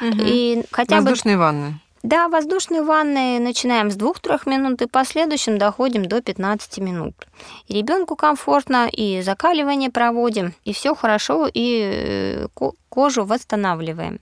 Угу. 0.01 0.19
И 0.21 0.63
хотя 0.71 0.97
Воздушные 0.97 1.37
бы... 1.37 1.43
ванны. 1.43 1.81
Да, 2.03 2.29
воздушные 2.29 2.83
ванны 2.83 3.39
начинаем 3.41 3.91
с 3.91 3.97
2-3 3.97 4.49
минут 4.49 4.81
и 4.81 4.87
в 4.87 4.91
последующем 4.91 5.59
доходим 5.59 6.07
до 6.07 6.23
15 6.23 6.79
минут. 6.79 7.15
Ребенку 7.69 8.17
комфортно, 8.17 8.89
и 8.91 9.21
закаливание 9.21 9.91
проводим, 9.91 10.55
и 10.65 10.73
все 10.73 10.95
хорошо, 10.95 11.47
и 11.53 12.47
э, 12.55 12.71
кожу 12.89 13.25
восстанавливаем. 13.25 14.19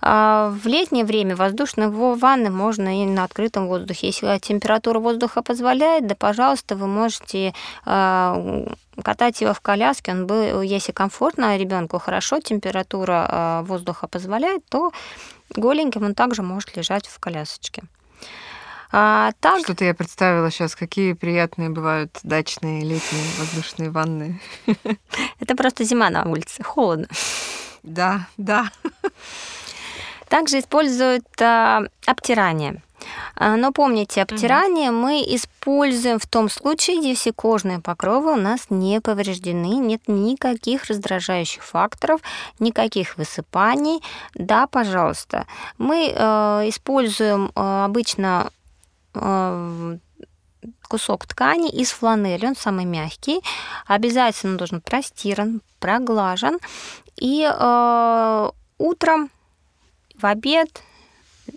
А 0.00 0.50
в 0.50 0.68
летнее 0.68 1.04
время 1.04 1.34
воздушные 1.34 1.88
ванны 1.88 2.50
можно 2.50 3.02
и 3.02 3.06
на 3.06 3.24
открытом 3.24 3.66
воздухе. 3.66 4.08
Если 4.08 4.38
температура 4.38 5.00
воздуха 5.00 5.42
позволяет, 5.42 6.06
да, 6.06 6.14
пожалуйста, 6.14 6.76
вы 6.76 6.86
можете 6.86 7.54
а, 7.84 8.66
катать 9.02 9.40
его 9.40 9.52
в 9.52 9.60
коляске, 9.60 10.12
он 10.12 10.28
был, 10.28 10.60
если 10.60 10.92
комфортно 10.92 11.56
ребенку 11.56 11.98
хорошо, 11.98 12.40
температура 12.40 13.26
а, 13.28 13.62
воздуха 13.62 14.06
позволяет, 14.06 14.64
то 14.68 14.92
голеньким 15.54 16.04
он 16.04 16.14
также 16.14 16.42
может 16.42 16.76
лежать 16.76 17.06
в 17.06 17.18
колясочке. 17.18 17.82
А, 18.92 19.32
так... 19.40 19.60
Что-то 19.60 19.84
я 19.84 19.94
представила 19.94 20.50
сейчас, 20.50 20.76
какие 20.76 21.12
приятные 21.12 21.70
бывают 21.70 22.18
дачные 22.22 22.82
летние 22.82 23.24
воздушные 23.38 23.90
ванны. 23.90 24.40
Это 25.40 25.56
просто 25.56 25.84
зима 25.84 26.08
на 26.10 26.24
улице, 26.24 26.62
холодно. 26.62 27.08
Да, 27.82 28.26
да. 28.36 28.70
Также 30.28 30.60
используют 30.60 31.26
а, 31.40 31.82
обтирание. 32.06 32.82
А, 33.34 33.56
но 33.56 33.72
помните, 33.72 34.22
обтирание 34.22 34.90
угу. 34.90 34.98
мы 34.98 35.22
используем 35.26 36.18
в 36.18 36.26
том 36.26 36.48
случае, 36.48 36.96
если 37.02 37.30
кожные 37.30 37.80
покровы 37.80 38.32
у 38.32 38.36
нас 38.36 38.66
не 38.70 39.00
повреждены, 39.00 39.76
нет 39.76 40.02
никаких 40.06 40.84
раздражающих 40.84 41.62
факторов, 41.62 42.20
никаких 42.58 43.16
высыпаний. 43.16 44.02
Да, 44.34 44.66
пожалуйста. 44.66 45.46
Мы 45.78 46.12
э, 46.14 46.68
используем 46.68 47.52
э, 47.54 47.84
обычно 47.84 48.50
э, 49.14 49.98
кусок 50.88 51.26
ткани 51.26 51.70
из 51.70 51.90
фланели, 51.90 52.46
он 52.46 52.56
самый 52.56 52.84
мягкий, 52.84 53.40
обязательно 53.86 54.56
должен 54.56 54.80
простиран, 54.80 55.60
проглажен, 55.80 56.58
и 57.16 57.48
э, 57.50 58.50
утром, 58.78 59.30
в 60.18 60.26
обед, 60.26 60.82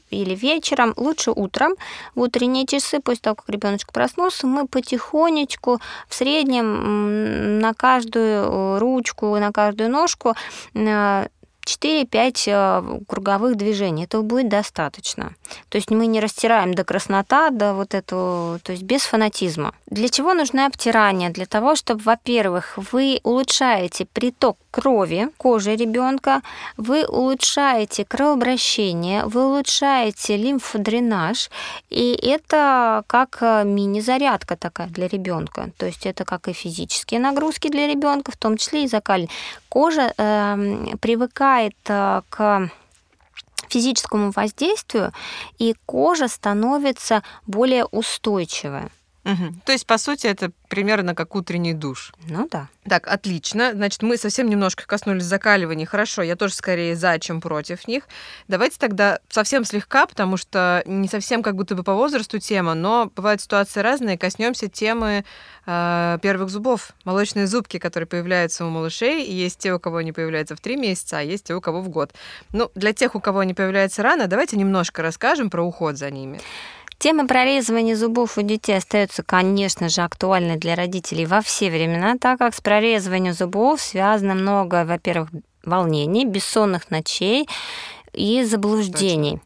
или 0.10 0.36
вечером, 0.36 0.94
лучше 0.98 1.32
утром, 1.32 1.74
в 2.16 2.22
утренние 2.22 2.66
часы, 2.66 3.00
после 3.00 3.22
того, 3.22 3.36
как 3.36 3.50
ребеночек 3.50 3.92
проснулся, 3.92 4.48
мы 4.48 4.68
потихонечку, 4.68 5.80
в 6.08 6.16
среднем 6.16 7.60
на 7.60 7.74
каждую 7.74 8.80
ручку, 8.80 9.38
на 9.38 9.52
каждую 9.52 9.90
ножку 9.90 10.36
э, 10.74 11.28
4-5 11.70 12.44
э, 12.48 13.00
круговых 13.08 13.56
движений. 13.56 14.06
Этого 14.06 14.24
будет 14.24 14.50
достаточно. 14.50 15.36
То 15.70 15.78
есть 15.78 15.92
мы 15.92 16.08
не 16.08 16.20
растираем 16.20 16.74
до 16.74 16.84
краснота, 16.84 17.50
до 17.52 17.74
вот 17.74 17.94
этого, 17.94 18.60
то 18.60 18.72
есть 18.72 18.84
без 18.84 19.04
фанатизма. 19.04 19.74
Для 19.86 20.10
чего 20.10 20.34
нужно 20.34 20.66
обтирание? 20.66 21.30
Для 21.30 21.46
того, 21.46 21.76
чтобы, 21.76 22.02
во-первых, 22.04 22.78
вы 22.92 23.20
улучшаете 23.24 24.06
приток 24.06 24.58
крови 24.72 25.30
кожи 25.38 25.76
ребенка, 25.76 26.42
вы 26.78 27.06
улучшаете 27.06 28.06
кровообращение, 28.06 29.26
вы 29.26 29.46
улучшаете 29.46 30.38
лимфодренаж, 30.38 31.50
и 31.90 32.18
это 32.22 33.04
как 33.08 33.38
э, 33.42 33.64
мини-зарядка 33.66 34.56
такая 34.56 34.88
для 34.88 35.08
ребенка. 35.08 35.72
То 35.78 35.86
есть 35.86 36.06
это 36.06 36.26
как 36.26 36.48
и 36.48 36.54
физические 36.54 37.20
нагрузки 37.20 37.70
для 37.70 37.88
ребенка, 37.88 38.32
в 38.32 38.38
том 38.38 38.58
числе 38.58 38.84
и 38.84 38.88
закаливание. 38.88 39.30
Кожа 39.70 40.14
э, 40.18 40.96
привыкает 41.00 41.59
э, 41.68 42.22
к 42.30 42.70
физическому 43.68 44.32
воздействию, 44.32 45.14
и 45.58 45.76
кожа 45.86 46.28
становится 46.28 47.24
более 47.46 47.86
устойчивая. 47.86 48.90
Угу. 49.26 49.56
То 49.66 49.72
есть, 49.74 49.86
по 49.86 49.98
сути, 49.98 50.28
это 50.28 50.52
примерно 50.70 51.14
как 51.14 51.36
утренний 51.36 51.74
душ. 51.74 52.14
Ну 52.28 52.48
да. 52.50 52.70
Так, 52.88 53.08
отлично. 53.08 53.74
Значит, 53.74 54.02
мы 54.02 54.18
совсем 54.18 54.50
немножко 54.50 54.86
коснулись 54.88 55.24
закаливания. 55.24 55.86
Хорошо, 55.86 56.22
я 56.22 56.36
тоже 56.36 56.54
скорее 56.54 56.96
за, 56.96 57.20
чем 57.20 57.42
против 57.42 57.88
них. 57.88 58.08
Давайте 58.48 58.78
тогда 58.80 59.20
совсем 59.30 59.66
слегка, 59.66 60.06
потому 60.06 60.38
что 60.38 60.84
не 60.86 61.08
совсем 61.08 61.44
как 61.44 61.56
будто 61.56 61.76
бы 61.76 61.84
по 61.84 61.94
возрасту 61.94 62.40
тема, 62.40 62.74
но 62.74 63.12
бывают 63.16 63.42
ситуации 63.42 63.82
разные. 63.82 64.18
Коснемся 64.18 64.70
темы 64.70 65.26
э, 65.66 66.18
первых 66.22 66.50
зубов. 66.50 66.94
Молочные 67.04 67.46
зубки, 67.46 67.78
которые 67.78 68.08
появляются 68.08 68.66
у 68.66 68.70
малышей. 68.70 69.24
И 69.24 69.34
есть 69.34 69.60
те, 69.60 69.74
у 69.74 69.80
кого 69.80 69.98
они 69.98 70.14
появляются 70.14 70.56
в 70.56 70.62
три 70.62 70.78
месяца, 70.78 71.20
а 71.20 71.22
есть 71.22 71.46
те, 71.46 71.56
у 71.56 71.62
кого 71.62 71.82
в 71.82 71.90
год. 71.90 72.14
Ну, 72.54 72.72
для 72.76 72.94
тех, 72.94 73.16
у 73.16 73.20
кого 73.20 73.40
они 73.40 73.54
появляются 73.54 74.02
рано, 74.02 74.28
давайте 74.28 74.58
немножко 74.58 75.02
расскажем 75.02 75.50
про 75.50 75.62
уход 75.62 75.98
за 75.98 76.10
ними. 76.10 76.40
Тема 77.00 77.28
прорезывания 77.28 77.96
зубов 77.96 78.38
у 78.38 78.42
детей 78.42 78.76
остается, 78.76 79.24
конечно 79.24 79.88
же, 79.88 80.02
актуальной 80.02 80.58
для 80.58 80.76
родителей 80.76 81.26
во 81.26 81.40
все 81.40 81.72
времена, 81.72 82.18
так 82.20 82.40
как 82.40 82.54
с 82.54 82.60
прорезыванием 82.60 83.34
зубов 83.34 83.80
связано 83.80 84.36
много, 84.36 84.84
во-первых, 84.84 85.30
волнений, 85.64 86.26
бессонных 86.26 86.92
ночей 86.92 87.48
и 88.12 88.44
заблуждений. 88.44 89.40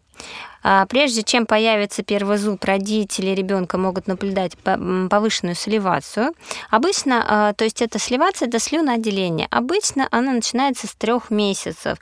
А 0.63 0.87
прежде 0.87 1.21
чем 1.21 1.45
появится 1.45 2.01
первый 2.01 2.37
зуб, 2.37 2.63
родители 2.63 3.31
ребенка 3.31 3.77
могут 3.77 4.07
наблюдать 4.07 4.57
повышенную 4.57 5.55
сливацию. 5.55 6.33
Обычно, 6.71 7.23
а, 7.27 7.53
то 7.53 7.65
есть 7.65 7.83
это 7.83 7.99
сливация, 7.99 8.47
это 8.47 8.57
слюноотделение. 8.59 9.47
Обычно 9.51 10.07
она 10.09 10.31
начинается 10.31 10.87
с 10.87 10.95
трех 10.95 11.29
месяцев. 11.29 11.99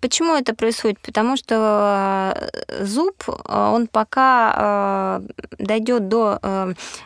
Почему 0.00 0.34
это 0.34 0.54
происходит? 0.54 0.98
Потому 1.00 1.36
что 1.36 2.34
э, 2.68 2.84
зуб, 2.84 3.22
э, 3.28 3.32
он 3.46 3.86
пока 3.86 5.20
э, 5.20 5.20
дойдет 5.58 6.08
до 6.08 6.38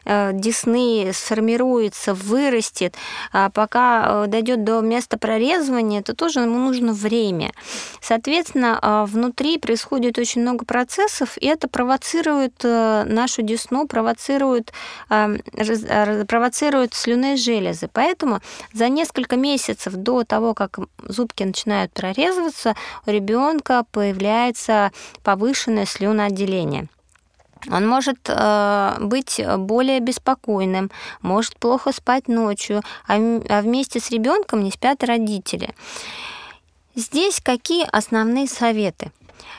десны, 0.05 1.11
сформируется, 1.13 2.15
вырастет, 2.15 2.95
а 3.33 3.51
пока 3.51 4.27
дойдет 4.27 4.65
до 4.65 4.81
места 4.81 5.19
прорезывания, 5.19 6.01
это 6.01 6.15
тоже 6.15 6.41
ему 6.41 6.59
нужно 6.59 6.93
время. 6.93 7.53
Соответственно, 8.01 9.07
внутри 9.09 9.59
происходит 9.59 10.19
очень 10.19 10.43
много 10.43 10.65
процессов, 10.65 11.37
и 11.39 11.47
это 11.47 11.69
провоцирует 11.69 12.63
нашу 12.63 13.43
десну, 13.43 13.87
провоцирует, 13.87 14.73
провоцирует 15.09 16.95
слюнные 16.95 17.37
железы. 17.37 17.89
Поэтому 17.93 18.41
за 18.73 18.89
несколько 18.89 19.37
месяцев 19.37 19.95
до 19.95 20.25
того, 20.25 20.55
как 20.55 20.79
зубки 21.03 21.43
начинают 21.43 21.93
прорезываться, 21.93 22.75
у 23.07 23.11
ребенка 23.11 23.85
появляется 23.91 24.93
повышенное 25.23 25.87
слюноотделение. 25.87 26.89
Он 27.71 27.89
может 27.89 28.19
э, 28.29 28.97
быть 29.01 29.41
более 29.59 30.01
беспокойным, 30.01 30.91
может 31.23 31.57
плохо 31.57 31.93
спать 31.93 32.29
ночью, 32.29 32.83
а, 33.07 33.15
а 33.15 33.63
вместе 33.63 34.01
с 34.01 34.11
ребенком 34.11 34.63
не 34.63 34.71
спят 34.71 35.03
родители. 35.03 35.75
Здесь 36.95 37.41
какие 37.43 37.87
основные 37.91 38.49
советы? 38.49 39.13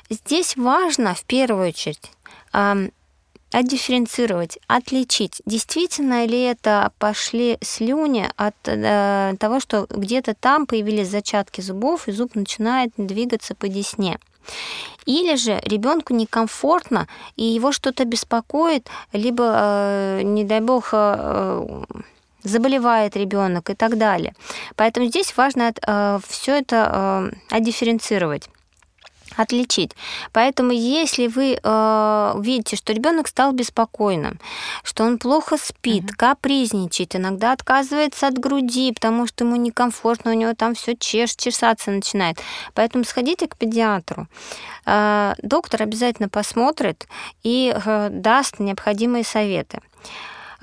Здесь 0.09 0.55
важно 0.55 1.15
в 1.15 1.23
первую 1.23 1.69
очередь 1.69 2.11
э, 2.53 2.89
отдифференцировать, 3.51 4.59
отличить, 4.67 5.41
действительно 5.45 6.25
ли 6.25 6.41
это 6.41 6.91
пошли 6.99 7.57
слюни 7.61 8.29
от 8.35 8.55
э, 8.65 9.35
того, 9.39 9.59
что 9.59 9.87
где-то 9.89 10.33
там 10.33 10.65
появились 10.65 11.09
зачатки 11.09 11.61
зубов, 11.61 12.07
и 12.07 12.11
зуб 12.11 12.35
начинает 12.35 12.91
двигаться 12.97 13.55
по 13.55 13.67
десне. 13.67 14.19
Или 15.05 15.35
же 15.35 15.59
ребенку 15.63 16.13
некомфортно, 16.13 17.07
и 17.35 17.43
его 17.43 17.71
что-то 17.71 18.05
беспокоит, 18.05 18.89
либо, 19.13 20.19
э, 20.19 20.21
не 20.23 20.43
дай 20.43 20.61
бог, 20.61 20.89
э, 20.91 21.83
заболевает 22.43 23.15
ребенок 23.15 23.69
и 23.69 23.75
так 23.75 23.97
далее. 23.97 24.33
Поэтому 24.75 25.07
здесь 25.07 25.35
важно 25.35 25.73
э, 25.81 26.19
все 26.27 26.59
это 26.59 27.31
э, 27.51 27.55
отдифференцировать 27.55 28.49
отличить. 29.37 29.91
Поэтому, 30.31 30.71
если 30.71 31.27
вы 31.27 31.57
э, 31.61 32.33
видите, 32.39 32.75
что 32.75 32.93
ребенок 32.93 33.27
стал 33.27 33.51
беспокойным, 33.51 34.39
что 34.83 35.03
он 35.03 35.17
плохо 35.17 35.57
спит, 35.57 36.05
угу. 36.05 36.13
капризничает, 36.17 37.15
иногда 37.15 37.51
отказывается 37.51 38.27
от 38.27 38.37
груди, 38.37 38.91
потому 38.91 39.27
что 39.27 39.43
ему 39.45 39.55
некомфортно, 39.55 40.31
у 40.31 40.35
него 40.35 40.53
там 40.53 40.75
все 40.75 40.95
чеш, 40.95 41.35
чесаться 41.35 41.91
начинает. 41.91 42.39
Поэтому 42.73 43.03
сходите 43.03 43.47
к 43.47 43.57
педиатру. 43.57 44.27
Э, 44.85 45.33
доктор 45.41 45.83
обязательно 45.83 46.29
посмотрит 46.29 47.07
и 47.43 47.73
э, 47.73 48.09
даст 48.11 48.59
необходимые 48.59 49.23
советы. 49.23 49.79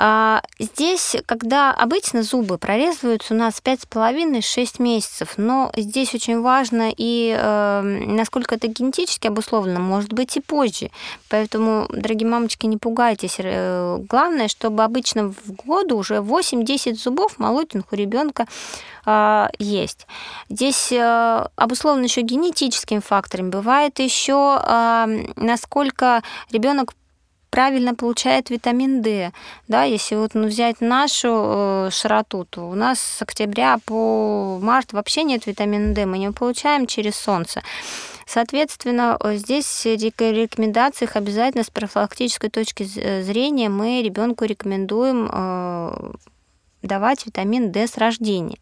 А, 0.05 0.43
здесь, 0.59 1.15
когда 1.27 1.71
обычно 1.71 2.25
зубы 2.25 2.59
прорезываются 2.59 3.35
у 3.35 3.37
нас 3.37 3.63
5,5-6 3.65 4.83
месяцев, 4.83 5.35
но 5.37 5.71
здесь 5.77 6.13
очень 6.13 6.41
важно 6.41 6.93
и 6.97 7.33
э, 7.39 7.83
насколько 8.09 8.57
это 8.57 8.67
генетически 8.67 9.29
обусловлено, 9.29 9.79
может 9.79 10.13
быть 10.13 10.37
и 10.37 10.41
позже. 10.41 10.91
Поэтому, 11.29 11.87
дорогие 11.89 12.29
мамочки, 12.29 12.67
не 12.67 12.79
пугайтесь. 12.79 13.37
Э, 13.39 13.99
главное, 14.09 14.49
чтобы 14.49 14.83
обычно 14.83 15.29
в 15.29 15.53
году 15.53 15.99
уже 15.99 16.17
8-10 16.17 16.95
зубов 16.95 17.39
молотинг 17.39 17.93
у 17.93 17.95
ребенка 17.95 18.49
э, 19.07 19.47
есть. 19.61 20.09
Здесь 20.49 20.91
э, 20.91 21.47
обусловлено 21.55 22.07
еще 22.07 22.23
генетическими 22.23 22.99
факторами. 22.99 23.51
Бывает 23.51 24.01
еще, 24.01 24.61
э, 24.67 25.27
насколько 25.37 26.25
ребенок 26.51 26.93
правильно 27.53 27.95
получает 27.95 28.49
витамин 28.49 29.03
D. 29.03 29.31
Да, 29.69 29.85
если 29.85 30.17
вот 30.17 30.35
ну, 30.35 30.47
взять 30.47 30.81
нашу 30.81 31.29
э, 31.29 31.89
широту, 31.93 32.47
то 32.49 32.63
у 32.63 32.75
нас 32.75 32.99
с 32.99 33.21
октября 33.21 33.79
по 33.85 34.59
март 34.61 34.95
вообще 34.95 35.23
нет 35.23 35.47
витамина 35.47 35.95
D, 35.95 36.07
мы 36.07 36.17
не 36.17 36.33
получаем 36.33 36.87
через 36.87 37.15
солнце. 37.15 37.63
Соответственно, 38.27 39.19
здесь 39.35 39.85
в 39.85 39.87
рекомендациях 39.87 41.17
обязательно 41.17 41.63
с 41.63 41.69
профилактической 41.69 42.49
точки 42.49 42.85
зрения 42.85 43.69
мы 43.69 44.01
ребенку 44.01 44.47
рекомендуем 44.47 45.29
э, 45.31 46.13
давать 46.81 47.27
витамин 47.27 47.71
D 47.71 47.87
с 47.87 47.99
рождения. 47.99 48.59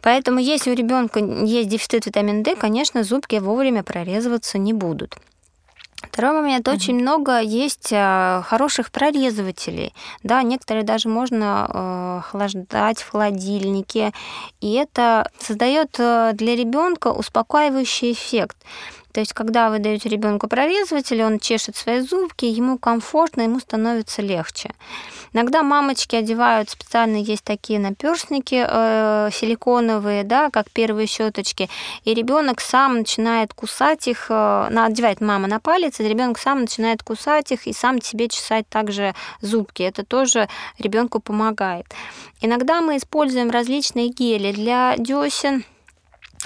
Поэтому, 0.00 0.38
если 0.38 0.70
у 0.70 0.74
ребенка 0.74 1.18
есть 1.18 1.68
дефицит 1.68 2.06
витамина 2.06 2.44
D, 2.44 2.54
конечно, 2.54 3.02
зубки 3.02 3.34
вовремя 3.36 3.82
прорезываться 3.82 4.58
не 4.58 4.72
будут. 4.72 5.16
Второй 6.02 6.32
момент. 6.32 6.66
Mm-hmm. 6.66 6.74
Очень 6.74 6.94
много 6.94 7.40
есть 7.40 7.88
э, 7.90 8.42
хороших 8.44 8.92
прорезывателей. 8.92 9.92
Да, 10.22 10.42
некоторые 10.42 10.84
даже 10.84 11.08
можно 11.08 11.68
э, 11.68 12.18
охлаждать 12.18 13.02
в 13.02 13.10
холодильнике. 13.10 14.12
И 14.60 14.74
это 14.74 15.28
создает 15.40 15.96
э, 15.98 16.30
для 16.34 16.54
ребенка 16.54 17.08
успокаивающий 17.08 18.12
эффект. 18.12 18.56
То 19.12 19.20
есть, 19.20 19.32
когда 19.32 19.70
вы 19.70 19.78
даете 19.78 20.08
ребенку 20.08 20.48
прорезыватель, 20.48 21.22
он 21.22 21.38
чешет 21.38 21.76
свои 21.76 22.00
зубки, 22.00 22.44
ему 22.44 22.78
комфортно, 22.78 23.42
ему 23.42 23.58
становится 23.58 24.22
легче. 24.22 24.70
Иногда 25.32 25.62
мамочки 25.62 26.16
одевают 26.16 26.70
специально 26.70 27.16
есть 27.16 27.44
такие 27.44 27.78
наперстники 27.78 28.64
э, 28.66 29.30
силиконовые, 29.32 30.24
да, 30.24 30.50
как 30.50 30.70
первые 30.70 31.06
щеточки, 31.06 31.68
и 32.04 32.14
ребенок 32.14 32.60
сам 32.60 32.98
начинает 32.98 33.54
кусать 33.54 34.08
их, 34.08 34.26
э, 34.30 34.68
одевает 34.74 35.20
мама 35.20 35.48
на 35.48 35.60
палец, 35.60 36.00
и 36.00 36.08
ребенок 36.08 36.38
сам 36.38 36.60
начинает 36.62 37.02
кусать 37.02 37.50
их 37.52 37.66
и 37.66 37.72
сам 37.72 38.00
себе 38.02 38.28
чесать 38.28 38.68
также 38.68 39.14
зубки. 39.40 39.82
Это 39.82 40.04
тоже 40.04 40.48
ребенку 40.78 41.20
помогает. 41.20 41.86
Иногда 42.40 42.80
мы 42.80 42.96
используем 42.98 43.50
различные 43.50 44.08
гели 44.08 44.52
для 44.52 44.96
десен, 44.96 45.64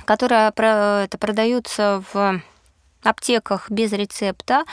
которые 0.04 0.48
это 0.48 1.18
продаются 1.18 2.02
в 2.12 2.40
аптеках 3.02 3.70
без 3.70 3.92
рецепта. 3.92 4.64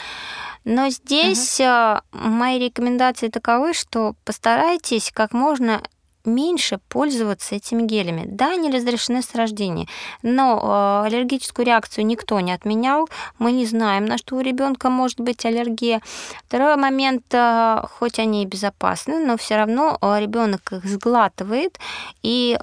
Но 0.64 0.90
здесь 0.90 1.60
угу. 1.60 2.00
мои 2.12 2.58
рекомендации 2.58 3.28
таковы, 3.28 3.72
что 3.72 4.14
постарайтесь 4.24 5.10
как 5.12 5.32
можно 5.32 5.82
меньше 6.24 6.78
пользоваться 6.88 7.54
этими 7.54 7.82
гелями. 7.82 8.24
Да, 8.26 8.52
они 8.52 8.70
разрешены 8.70 9.22
с 9.22 9.34
рождения, 9.34 9.86
но 10.22 11.02
э, 11.02 11.06
аллергическую 11.06 11.66
реакцию 11.66 12.06
никто 12.06 12.40
не 12.40 12.52
отменял. 12.52 13.08
Мы 13.38 13.52
не 13.52 13.66
знаем, 13.66 14.04
на 14.04 14.18
что 14.18 14.36
у 14.36 14.40
ребенка 14.40 14.90
может 14.90 15.20
быть 15.20 15.44
аллергия. 15.44 16.00
Второй 16.46 16.76
момент, 16.76 17.24
э, 17.32 17.82
хоть 17.98 18.18
они 18.18 18.42
и 18.42 18.46
безопасны, 18.46 19.24
но 19.24 19.36
все 19.36 19.56
равно 19.56 19.96
э, 20.00 20.20
ребенок 20.20 20.72
их 20.72 20.84
сглатывает, 20.84 21.78
и 22.22 22.56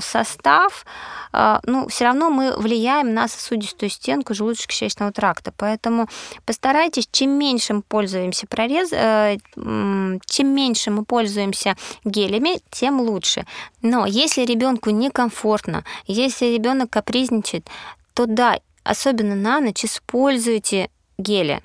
состав, 0.00 0.84
ну, 1.32 1.88
все 1.88 2.04
равно 2.04 2.30
мы 2.30 2.56
влияем 2.56 3.12
на 3.12 3.28
сосудистую 3.28 3.90
стенку 3.90 4.32
желудочно-кишечного 4.32 5.12
тракта. 5.12 5.52
Поэтому 5.56 6.08
постарайтесь, 6.44 7.08
чем 7.10 7.30
меньше 7.32 7.74
мы 7.74 7.82
пользуемся 7.82 8.46
прорез, 8.46 8.90
чем 8.90 10.48
меньше 10.48 10.90
мы 10.90 11.04
пользуемся 11.04 11.76
гелями, 12.04 12.60
тем 12.70 12.85
тем 12.86 13.00
лучше. 13.00 13.44
Но 13.82 14.06
если 14.06 14.44
ребенку 14.44 14.90
некомфортно, 14.90 15.84
если 16.06 16.46
ребенок 16.54 16.90
капризничает, 16.90 17.66
то 18.14 18.26
да, 18.26 18.60
особенно 18.84 19.34
на 19.34 19.60
ночь 19.60 19.84
используйте 19.84 20.88
гели 21.18 21.62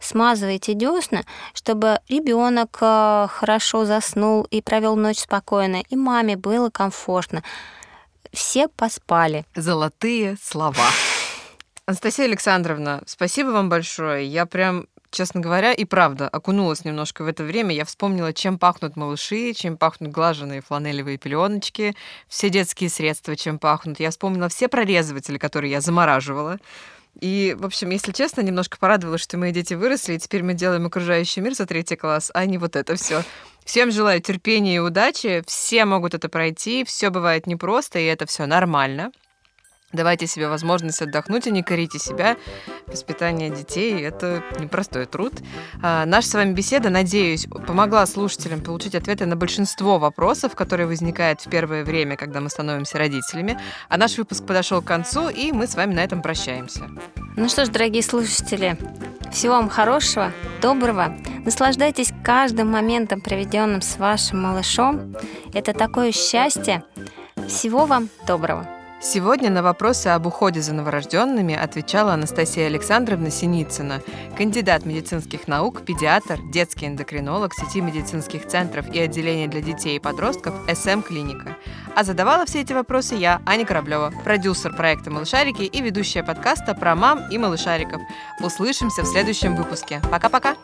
смазывайте 0.00 0.74
десна, 0.74 1.24
чтобы 1.54 1.98
ребенок 2.10 2.76
э, 2.82 3.26
хорошо 3.30 3.86
заснул 3.86 4.42
и 4.50 4.60
провел 4.60 4.96
ночь 4.96 5.20
спокойно, 5.20 5.82
и 5.88 5.96
маме 5.96 6.36
было 6.36 6.68
комфортно. 6.68 7.42
Все 8.30 8.68
поспали. 8.68 9.46
Золотые 9.54 10.36
слова. 10.42 10.84
Анастасия 11.86 12.26
Александровна, 12.26 13.02
спасибо 13.06 13.48
вам 13.48 13.70
большое. 13.70 14.26
Я 14.26 14.44
прям 14.44 14.88
честно 15.14 15.40
говоря, 15.40 15.72
и 15.72 15.84
правда 15.84 16.28
окунулась 16.28 16.84
немножко 16.84 17.22
в 17.24 17.26
это 17.26 17.44
время. 17.44 17.74
Я 17.74 17.84
вспомнила, 17.84 18.32
чем 18.32 18.58
пахнут 18.58 18.96
малыши, 18.96 19.54
чем 19.54 19.76
пахнут 19.76 20.10
глаженные 20.10 20.60
фланелевые 20.60 21.16
пеленочки, 21.16 21.94
все 22.28 22.50
детские 22.50 22.90
средства, 22.90 23.36
чем 23.36 23.58
пахнут. 23.58 24.00
Я 24.00 24.10
вспомнила 24.10 24.48
все 24.48 24.68
прорезыватели, 24.68 25.38
которые 25.38 25.70
я 25.70 25.80
замораживала. 25.80 26.58
И, 27.20 27.56
в 27.58 27.64
общем, 27.64 27.90
если 27.90 28.12
честно, 28.12 28.40
немножко 28.40 28.76
порадовалась, 28.76 29.20
что 29.22 29.38
мои 29.38 29.52
дети 29.52 29.74
выросли, 29.74 30.14
и 30.14 30.18
теперь 30.18 30.42
мы 30.42 30.54
делаем 30.54 30.86
окружающий 30.86 31.40
мир 31.40 31.54
за 31.54 31.64
третий 31.64 31.96
класс, 31.96 32.30
а 32.34 32.44
не 32.44 32.58
вот 32.58 32.74
это 32.74 32.96
все. 32.96 33.22
Всем 33.64 33.92
желаю 33.92 34.20
терпения 34.20 34.76
и 34.76 34.80
удачи. 34.80 35.42
Все 35.46 35.84
могут 35.84 36.14
это 36.14 36.28
пройти, 36.28 36.84
все 36.84 37.10
бывает 37.10 37.46
непросто, 37.46 37.98
и 37.98 38.04
это 38.04 38.26
все 38.26 38.46
нормально. 38.46 39.12
Давайте 39.94 40.26
себе 40.26 40.48
возможность 40.48 41.00
отдохнуть 41.00 41.46
и 41.46 41.52
не 41.52 41.62
корите 41.62 42.00
себя. 42.00 42.36
Воспитание 42.88 43.48
детей– 43.48 44.02
это 44.02 44.42
непростой 44.58 45.06
труд. 45.06 45.32
А, 45.82 46.04
наша 46.04 46.28
с 46.28 46.34
вами 46.34 46.52
беседа, 46.52 46.90
надеюсь, 46.90 47.46
помогла 47.46 48.04
слушателям 48.06 48.60
получить 48.60 48.96
ответы 48.96 49.24
на 49.24 49.36
большинство 49.36 50.00
вопросов, 50.00 50.56
которые 50.56 50.88
возникают 50.88 51.40
в 51.40 51.48
первое 51.48 51.84
время, 51.84 52.16
когда 52.16 52.40
мы 52.40 52.50
становимся 52.50 52.98
родителями. 52.98 53.56
А 53.88 53.96
наш 53.96 54.18
выпуск 54.18 54.44
подошел 54.44 54.82
к 54.82 54.86
концу, 54.86 55.28
и 55.28 55.52
мы 55.52 55.68
с 55.68 55.76
вами 55.76 55.94
на 55.94 56.00
этом 56.00 56.22
прощаемся. 56.22 56.90
Ну 57.36 57.48
что 57.48 57.64
ж, 57.64 57.68
дорогие 57.68 58.02
слушатели, 58.02 58.76
всего 59.30 59.54
вам 59.54 59.68
хорошего, 59.68 60.32
доброго. 60.60 61.16
Наслаждайтесь 61.44 62.12
каждым 62.24 62.68
моментом, 62.72 63.20
проведенным 63.20 63.80
с 63.80 63.96
вашим 63.96 64.42
малышом. 64.42 65.14
Это 65.52 65.72
такое 65.72 66.10
счастье. 66.10 66.82
Всего 67.46 67.86
вам 67.86 68.08
доброго. 68.26 68.73
Сегодня 69.04 69.50
на 69.50 69.62
вопросы 69.62 70.08
об 70.08 70.26
уходе 70.26 70.62
за 70.62 70.72
новорожденными 70.72 71.54
отвечала 71.54 72.14
Анастасия 72.14 72.68
Александровна 72.68 73.30
Синицына, 73.30 74.00
кандидат 74.34 74.86
медицинских 74.86 75.46
наук, 75.46 75.82
педиатр, 75.84 76.40
детский 76.50 76.86
эндокринолог 76.86 77.52
сети 77.52 77.82
медицинских 77.82 78.48
центров 78.48 78.90
и 78.90 78.98
отделения 78.98 79.46
для 79.46 79.60
детей 79.60 79.96
и 79.96 80.00
подростков 80.00 80.54
СМ 80.72 81.02
Клиника. 81.02 81.58
А 81.94 82.02
задавала 82.02 82.46
все 82.46 82.62
эти 82.62 82.72
вопросы 82.72 83.14
я, 83.14 83.42
Аня 83.44 83.66
Кораблева, 83.66 84.10
продюсер 84.24 84.74
проекта 84.74 85.10
«Малышарики» 85.10 85.64
и 85.64 85.82
ведущая 85.82 86.22
подкаста 86.22 86.74
про 86.74 86.94
мам 86.94 87.30
и 87.30 87.36
малышариков. 87.36 88.00
Услышимся 88.40 89.02
в 89.02 89.06
следующем 89.06 89.54
выпуске. 89.54 90.00
Пока-пока! 90.10 90.56